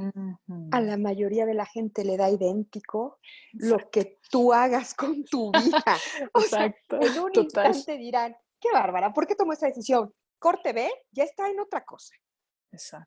A 0.71 0.81
la 0.81 0.99
mayoría 0.99 1.47
de 1.47 1.55
la 1.55 1.65
gente 1.65 2.05
le 2.05 2.19
da 2.19 2.31
idéntico 2.31 3.19
lo 3.53 3.79
que 3.91 4.19
tú 4.31 4.53
hagas 4.53 4.95
con 4.95 5.25
tu 5.25 5.51
vida. 5.53 5.83
o 6.35 6.41
Exacto. 6.41 7.01
en 7.01 7.19
un 7.19 7.31
instante 7.35 7.97
dirán, 7.97 8.37
qué 8.61 8.69
bárbara, 8.73 9.13
¿por 9.13 9.27
qué 9.27 9.35
tomó 9.35 9.55
esa 9.55 9.67
decisión? 9.67 10.13
Corte 10.39 10.73
B, 10.73 10.89
ya 11.13 11.25
está 11.25 11.49
en 11.49 11.61
otra 11.61 11.85
cosa. 11.85 12.15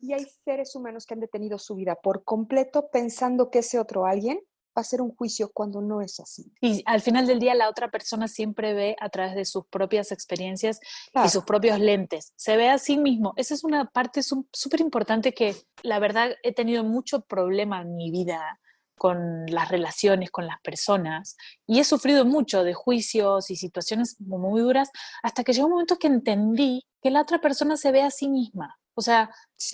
Y 0.02 0.14
hay 0.14 0.26
seres 0.44 0.76
humanos 0.76 1.06
que 1.06 1.14
han 1.14 1.20
detenido 1.20 1.58
su 1.58 1.76
vida 1.76 1.96
por 1.96 2.24
completo 2.24 2.90
pensando 2.92 3.50
que 3.50 3.60
ese 3.60 3.80
otro 3.80 4.06
alguien 4.06 4.40
va 4.78 4.82
a 4.82 4.86
ser 4.86 5.02
un 5.02 5.14
juicio 5.14 5.52
cuando 5.54 5.82
no 5.82 6.02
es 6.02 6.20
así. 6.20 6.52
Y 6.62 6.82
al 6.86 7.02
final 7.02 7.28
del 7.28 7.40
día 7.40 7.56
la 7.56 7.70
otra 7.70 7.92
persona 7.92 8.28
siempre 8.28 8.74
ve 8.74 8.96
a 9.00 9.10
través 9.10 9.36
de 9.36 9.46
sus 9.46 9.66
propias 9.68 10.12
experiencias 10.12 10.80
y 11.14 11.30
sus 11.30 11.44
propios 11.44 11.80
lentes. 11.80 12.34
Se 12.36 12.56
ve 12.56 12.70
a 12.70 12.78
sí 12.78 12.98
mismo. 12.98 13.34
Esa 13.36 13.54
es 13.54 13.64
una 13.64 13.86
parte 13.90 14.22
súper 14.24 14.80
importante 14.80 15.34
que 15.34 15.56
la 15.84 16.00
verdad 16.00 16.32
he 16.44 16.54
tenido 16.54 16.84
mucho 16.84 17.22
problema 17.22 17.82
en 17.82 17.96
mi 17.96 18.12
vida 18.12 18.60
con 18.98 19.48
las 19.48 19.70
relaciones 19.70 20.30
con 20.30 20.46
las 20.46 20.62
personas 20.62 21.36
y 21.66 21.80
he 21.80 21.84
sufrido 21.84 22.24
mucho 22.24 22.64
de 22.64 22.76
juicios 22.76 23.50
y 23.50 23.56
situaciones 23.56 24.22
muy 24.22 24.62
duras 24.62 24.92
hasta 25.24 25.44
que 25.44 25.54
llegó 25.54 25.66
un 25.66 25.72
momento 25.72 25.98
que 25.98 26.06
entendí 26.06 26.86
que 27.02 27.10
la 27.10 27.22
otra 27.24 27.42
persona 27.42 27.78
se 27.78 27.92
ve 27.92 28.04
a 28.04 28.12
sí 28.12 28.30
misma 28.30 28.80
o 28.96 29.02
sea, 29.02 29.30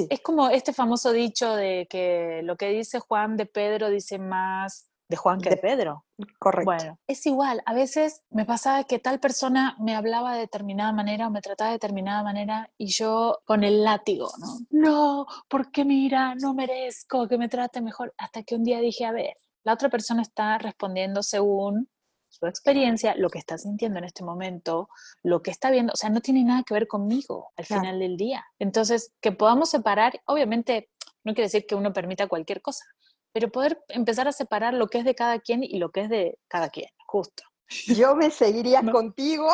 es 0.09 0.21
como 0.21 0.49
este 0.49 0.73
famoso 0.73 1.11
dicho 1.11 1.55
de 1.55 1.87
que 1.89 2.41
lo 2.43 2.57
que 2.57 2.69
dice 2.69 2.99
Juan 2.99 3.37
de 3.37 3.45
Pedro 3.45 3.89
dice 3.89 4.19
más 4.19 4.89
de 5.09 5.15
Juan 5.15 5.39
que 5.39 5.51
de, 5.51 5.57
Pedro. 5.57 6.05
Correcto. 6.37 6.65
Bueno, 6.65 6.99
es 7.07 7.25
igual. 7.25 7.61
A 7.65 7.73
veces 7.73 8.23
me 8.29 8.45
pasaba 8.45 8.83
que 8.83 8.99
tal 8.99 9.19
persona 9.19 9.75
me 9.79 9.95
hablaba 9.95 10.33
de 10.33 10.41
determinada 10.41 10.91
manera 10.91 11.27
o 11.27 11.31
me 11.31 11.41
trataba 11.41 11.69
de 11.69 11.75
determinada 11.75 12.23
manera 12.23 12.69
y 12.77 12.87
yo 12.87 13.39
con 13.45 13.63
el 13.63 13.83
látigo, 13.83 14.29
¿no? 14.37 14.47
No, 14.69 15.25
porque 15.47 15.85
mira, 15.85 16.35
no 16.35 16.53
merezco 16.53 17.27
que 17.27 17.37
me 17.37 17.47
trate 17.47 17.81
mejor. 17.81 18.13
Hasta 18.17 18.43
que 18.43 18.55
un 18.55 18.63
día 18.63 18.79
dije, 18.79 19.05
a 19.05 19.13
ver, 19.13 19.35
la 19.63 19.73
otra 19.73 19.89
persona 19.89 20.21
está 20.21 20.57
respondiendo 20.57 21.23
según 21.23 21.89
su 22.29 22.45
experiencia, 22.45 23.15
lo 23.15 23.29
que 23.29 23.39
está 23.39 23.57
sintiendo 23.57 23.99
en 23.99 24.05
este 24.05 24.23
momento, 24.23 24.89
lo 25.23 25.41
que 25.41 25.51
está 25.51 25.71
viendo, 25.71 25.93
o 25.93 25.95
sea, 25.95 26.09
no 26.09 26.21
tiene 26.21 26.43
nada 26.43 26.63
que 26.63 26.73
ver 26.73 26.87
conmigo 26.87 27.51
al 27.55 27.65
final 27.65 27.99
del 27.99 28.17
día. 28.17 28.45
Entonces, 28.59 29.13
que 29.21 29.31
podamos 29.31 29.69
separar, 29.69 30.21
obviamente, 30.25 30.89
no 31.23 31.33
quiere 31.33 31.47
decir 31.47 31.65
que 31.65 31.75
uno 31.75 31.93
permita 31.93 32.27
cualquier 32.27 32.61
cosa, 32.61 32.85
pero 33.31 33.51
poder 33.51 33.83
empezar 33.89 34.27
a 34.27 34.31
separar 34.31 34.73
lo 34.73 34.87
que 34.87 34.99
es 34.99 35.05
de 35.05 35.15
cada 35.15 35.39
quien 35.39 35.63
y 35.63 35.77
lo 35.77 35.91
que 35.91 36.01
es 36.01 36.09
de 36.09 36.37
cada 36.47 36.69
quien, 36.69 36.89
justo. 37.05 37.43
Yo 37.87 38.15
me 38.15 38.31
seguiría 38.31 38.81
contigo 38.91 39.47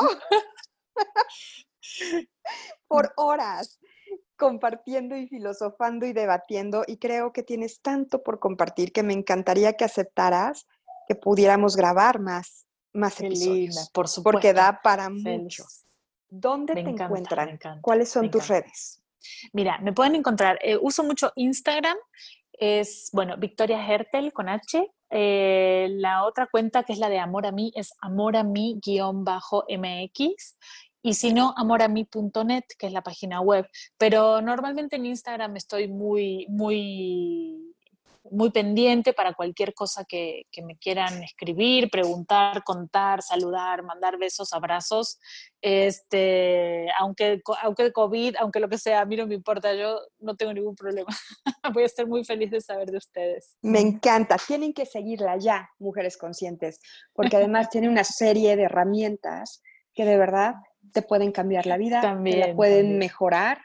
por 2.88 3.14
horas 3.18 3.80
compartiendo 4.36 5.16
y 5.16 5.28
filosofando 5.28 6.06
y 6.06 6.14
debatiendo 6.14 6.84
y 6.86 6.98
creo 6.98 7.32
que 7.32 7.44
tienes 7.44 7.82
tanto 7.82 8.24
por 8.24 8.40
compartir 8.40 8.92
que 8.92 9.04
me 9.04 9.14
encantaría 9.14 9.74
que 9.74 9.86
aceptaras 9.86 10.68
que 11.08 11.16
pudiéramos 11.16 11.76
grabar 11.76 12.20
más, 12.20 12.66
más 12.94 13.20
episodios. 13.20 13.90
por 13.94 14.08
supuesto. 14.08 14.38
Porque 14.38 14.54
da 14.54 14.82
para 14.82 15.10
mucho. 15.10 15.66
¿Dónde 16.30 16.74
te 16.74 16.82
encuentran? 16.82 17.60
¿Cuáles 17.82 18.10
son 18.10 18.32
tus 18.32 18.48
redes? 18.48 19.02
Mira, 19.54 19.78
me 19.80 19.94
pueden 19.94 20.16
encontrar, 20.16 20.60
eh, 20.62 20.78
uso 20.82 21.04
mucho 21.04 21.32
Instagram, 21.36 21.98
es, 22.54 23.10
bueno, 23.14 23.38
Victoria 23.38 23.86
Hertel 23.86 24.34
con 24.34 24.50
H. 24.50 24.92
Eh, 25.10 25.88
la 25.92 26.26
otra 26.26 26.48
cuenta, 26.48 26.84
que 26.84 26.94
es 26.94 27.00
la 27.00 27.10
de 27.10 27.20
Amor 27.20 27.46
a 27.46 27.52
mí, 27.52 27.72
es 27.76 27.94
Amor 28.02 28.36
a 28.36 28.44
mí-mx. 28.44 28.84
Y 31.06 31.16
si 31.16 31.34
no, 31.34 31.54
amorami.net, 31.58 32.64
que 32.80 32.88
es 32.88 32.94
la 32.94 33.04
página 33.04 33.42
web. 33.42 33.68
Pero 33.98 34.42
normalmente 34.42 34.96
en 34.96 35.06
Instagram 35.06 35.58
estoy 35.58 35.90
muy, 35.90 36.48
muy 36.48 37.63
muy 38.32 38.52
pendiente 38.52 39.14
para 39.14 39.34
cualquier 39.34 39.74
cosa 39.74 40.06
que, 40.06 40.44
que, 40.52 40.62
me 40.62 40.78
quieran 40.78 41.24
escribir, 41.24 41.90
preguntar, 41.90 42.64
contar, 42.64 43.22
saludar, 43.22 43.84
mandar 43.84 44.18
besos, 44.18 44.54
abrazos. 44.54 45.20
Este, 45.62 46.88
aunque, 46.98 47.42
aunque 47.62 47.92
COVID, 47.92 48.36
aunque 48.40 48.60
lo 48.60 48.70
que 48.70 48.78
sea, 48.78 49.02
a 49.02 49.06
mí 49.06 49.18
no 49.18 49.28
me 49.28 49.36
importa, 49.36 49.74
yo 49.74 50.00
no 50.20 50.36
tengo 50.36 50.54
ningún 50.54 50.76
problema. 50.76 51.10
Voy 51.74 51.84
a 51.84 51.86
estar 51.86 52.08
muy 52.08 52.24
feliz 52.24 52.52
de 52.52 52.62
saber 52.62 52.92
de 52.92 52.98
ustedes. 52.98 53.58
Me 53.62 53.80
encanta. 53.80 54.38
Tienen 54.38 54.74
que 54.74 54.86
seguirla 54.86 55.38
ya, 55.38 55.70
mujeres 55.80 56.18
conscientes, 56.18 56.80
porque 57.14 57.38
además 57.38 57.70
tiene 57.70 57.90
una 57.90 58.04
serie 58.04 58.56
de 58.56 58.64
herramientas 58.64 59.62
que 59.94 60.06
de 60.06 60.18
verdad 60.18 60.56
te 60.92 61.02
pueden 61.02 61.32
cambiar 61.32 61.66
la 61.66 61.78
vida, 61.78 62.02
también, 62.02 62.42
te 62.42 62.56
pueden 62.56 62.98
mejorar, 62.98 63.62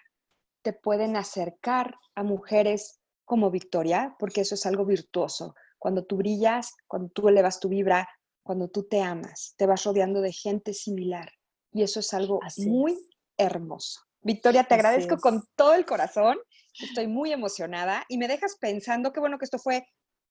te 0.62 0.72
pueden 0.72 1.16
acercar 1.16 1.94
a 2.14 2.22
mujeres 2.22 2.97
como 3.28 3.50
Victoria, 3.50 4.16
porque 4.18 4.40
eso 4.40 4.56
es 4.56 4.66
algo 4.66 4.84
virtuoso. 4.84 5.54
Cuando 5.78 6.04
tú 6.04 6.16
brillas, 6.16 6.72
cuando 6.88 7.10
tú 7.10 7.28
elevas 7.28 7.60
tu 7.60 7.68
vibra, 7.68 8.08
cuando 8.42 8.68
tú 8.68 8.88
te 8.88 9.02
amas, 9.02 9.54
te 9.58 9.66
vas 9.66 9.84
rodeando 9.84 10.22
de 10.22 10.32
gente 10.32 10.72
similar. 10.72 11.30
Y 11.70 11.82
eso 11.82 12.00
es 12.00 12.12
algo 12.14 12.40
muy 12.56 12.98
hermoso. 13.36 14.00
Victoria, 14.22 14.64
te 14.64 14.74
agradezco 14.74 15.18
con 15.18 15.44
todo 15.54 15.74
el 15.74 15.84
corazón. 15.84 16.38
Estoy 16.80 17.06
muy 17.06 17.30
emocionada 17.30 18.04
y 18.08 18.16
me 18.16 18.26
dejas 18.26 18.56
pensando, 18.58 19.12
qué 19.12 19.20
bueno 19.20 19.38
que 19.38 19.44
esto 19.44 19.58
fue 19.58 19.86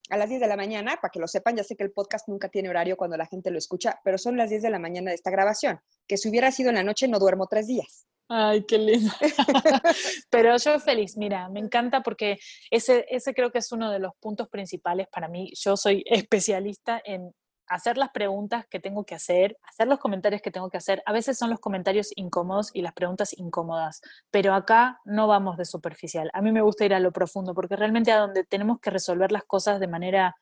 a 0.10 0.18
las 0.18 0.30
10 0.30 0.42
de 0.42 0.48
la 0.48 0.58
mañana, 0.58 0.98
para 1.00 1.12
que 1.12 1.20
lo 1.20 1.28
sepan, 1.28 1.56
ya 1.56 1.64
sé 1.64 1.76
que 1.76 1.84
el 1.84 1.92
podcast 1.92 2.28
nunca 2.28 2.50
tiene 2.50 2.70
horario 2.70 2.98
cuando 2.98 3.16
la 3.18 3.28
gente 3.28 3.52
lo 3.52 3.58
escucha, 3.58 4.00
pero 4.04 4.18
son 4.18 4.38
las 4.38 4.50
10 4.50 4.64
de 4.64 4.70
la 4.70 4.80
mañana 4.80 5.12
de 5.12 5.16
esta 5.16 5.30
grabación, 5.30 5.80
que 6.08 6.18
si 6.18 6.30
hubiera 6.30 6.52
sido 6.52 6.70
en 6.70 6.76
la 6.76 6.84
noche 6.84 7.08
no 7.08 7.20
duermo 7.20 7.48
tres 7.48 7.68
días. 7.68 8.08
Ay, 8.30 8.66
qué 8.66 8.78
lindo. 8.78 9.12
pero 10.30 10.58
yo 10.58 10.80
feliz, 10.80 11.16
mira, 11.16 11.48
me 11.50 11.60
encanta 11.60 12.02
porque 12.02 12.38
ese, 12.70 13.06
ese 13.10 13.34
creo 13.34 13.52
que 13.52 13.60
es 13.60 13.72
uno 13.72 13.90
de 13.90 14.00
los 14.00 14.14
puntos 14.20 14.50
principales 14.50 15.08
para 15.10 15.30
mí. 15.30 15.52
Yo 15.56 15.78
soy 15.78 16.04
especialista 16.06 17.02
en 17.04 17.32
hacer 17.68 17.98
las 17.98 18.10
preguntas 18.10 18.66
que 18.70 18.80
tengo 18.80 19.06
que 19.06 19.16
hacer, 19.16 19.58
hacer 19.64 19.88
los 19.88 20.00
comentarios 20.00 20.42
que 20.42 20.52
tengo 20.52 20.70
que 20.70 20.78
hacer. 20.78 21.02
A 21.06 21.14
veces 21.14 21.38
son 21.38 21.50
los 21.50 21.60
comentarios 21.60 22.10
incómodos 22.16 22.70
y 22.74 22.82
las 22.82 22.94
preguntas 22.94 23.34
incómodas, 23.38 24.02
pero 24.32 24.54
acá 24.54 25.00
no 25.06 25.28
vamos 25.28 25.58
de 25.58 25.66
superficial. 25.66 26.30
A 26.34 26.42
mí 26.42 26.52
me 26.52 26.62
gusta 26.62 26.86
ir 26.86 26.94
a 26.94 27.00
lo 27.00 27.12
profundo 27.12 27.54
porque 27.54 27.76
realmente 27.76 28.12
a 28.12 28.20
donde 28.20 28.44
tenemos 28.44 28.80
que 28.80 28.90
resolver 28.90 29.32
las 29.32 29.44
cosas 29.44 29.80
de 29.80 29.88
manera 29.88 30.36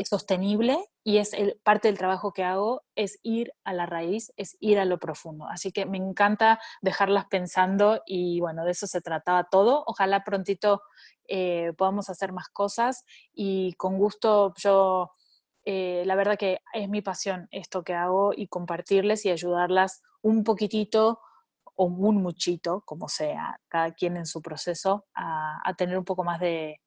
eh, 0.00 0.04
sostenible 0.04 0.78
y 1.04 1.18
es 1.18 1.32
el, 1.32 1.60
parte 1.62 1.88
del 1.88 1.98
trabajo 1.98 2.32
que 2.32 2.44
hago 2.44 2.82
es 2.94 3.18
ir 3.22 3.52
a 3.64 3.72
la 3.72 3.86
raíz, 3.86 4.32
es 4.36 4.56
ir 4.60 4.78
a 4.78 4.84
lo 4.84 4.98
profundo. 4.98 5.46
Así 5.48 5.72
que 5.72 5.86
me 5.86 5.98
encanta 5.98 6.60
dejarlas 6.80 7.26
pensando 7.26 8.02
y 8.06 8.40
bueno, 8.40 8.64
de 8.64 8.72
eso 8.72 8.86
se 8.86 9.00
trataba 9.00 9.44
todo. 9.50 9.84
Ojalá 9.86 10.24
prontito 10.24 10.82
eh, 11.26 11.72
podamos 11.76 12.10
hacer 12.10 12.32
más 12.32 12.48
cosas 12.48 13.04
y 13.32 13.74
con 13.74 13.98
gusto 13.98 14.54
yo 14.56 15.12
eh, 15.64 16.02
la 16.06 16.14
verdad 16.14 16.38
que 16.38 16.60
es 16.72 16.88
mi 16.88 17.02
pasión 17.02 17.46
esto 17.50 17.84
que 17.84 17.92
hago 17.92 18.32
y 18.34 18.48
compartirles 18.48 19.26
y 19.26 19.30
ayudarlas 19.30 20.02
un 20.22 20.42
poquitito 20.42 21.20
o 21.74 21.84
un 21.84 22.22
muchito, 22.22 22.82
como 22.86 23.08
sea, 23.08 23.60
cada 23.68 23.92
quien 23.92 24.16
en 24.16 24.24
su 24.24 24.40
proceso, 24.40 25.06
a, 25.14 25.74
tener 25.76 25.98
un 25.98 26.06
poco 26.06 26.24
más 26.24 26.40
de, 26.40 26.80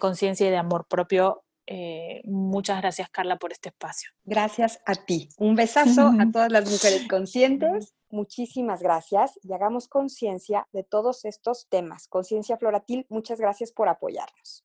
conciencia 0.00 0.48
y 0.48 0.50
de 0.50 0.56
amor 0.56 0.86
propio. 0.88 1.44
Eh, 1.66 2.22
muchas 2.24 2.80
gracias, 2.80 3.08
Carla, 3.10 3.36
por 3.36 3.52
este 3.52 3.68
espacio. 3.68 4.10
Gracias 4.24 4.80
a 4.84 4.94
ti. 4.94 5.28
Un 5.38 5.54
besazo 5.54 6.12
a 6.18 6.26
todas 6.32 6.50
las 6.50 6.70
mujeres 6.70 7.06
conscientes. 7.08 7.94
Muchísimas 8.10 8.82
gracias 8.82 9.38
y 9.42 9.54
hagamos 9.54 9.88
conciencia 9.88 10.68
de 10.72 10.84
todos 10.84 11.24
estos 11.24 11.66
temas. 11.70 12.08
Conciencia 12.08 12.58
Floratil, 12.58 13.06
muchas 13.08 13.40
gracias 13.40 13.72
por 13.72 13.88
apoyarnos. 13.88 14.60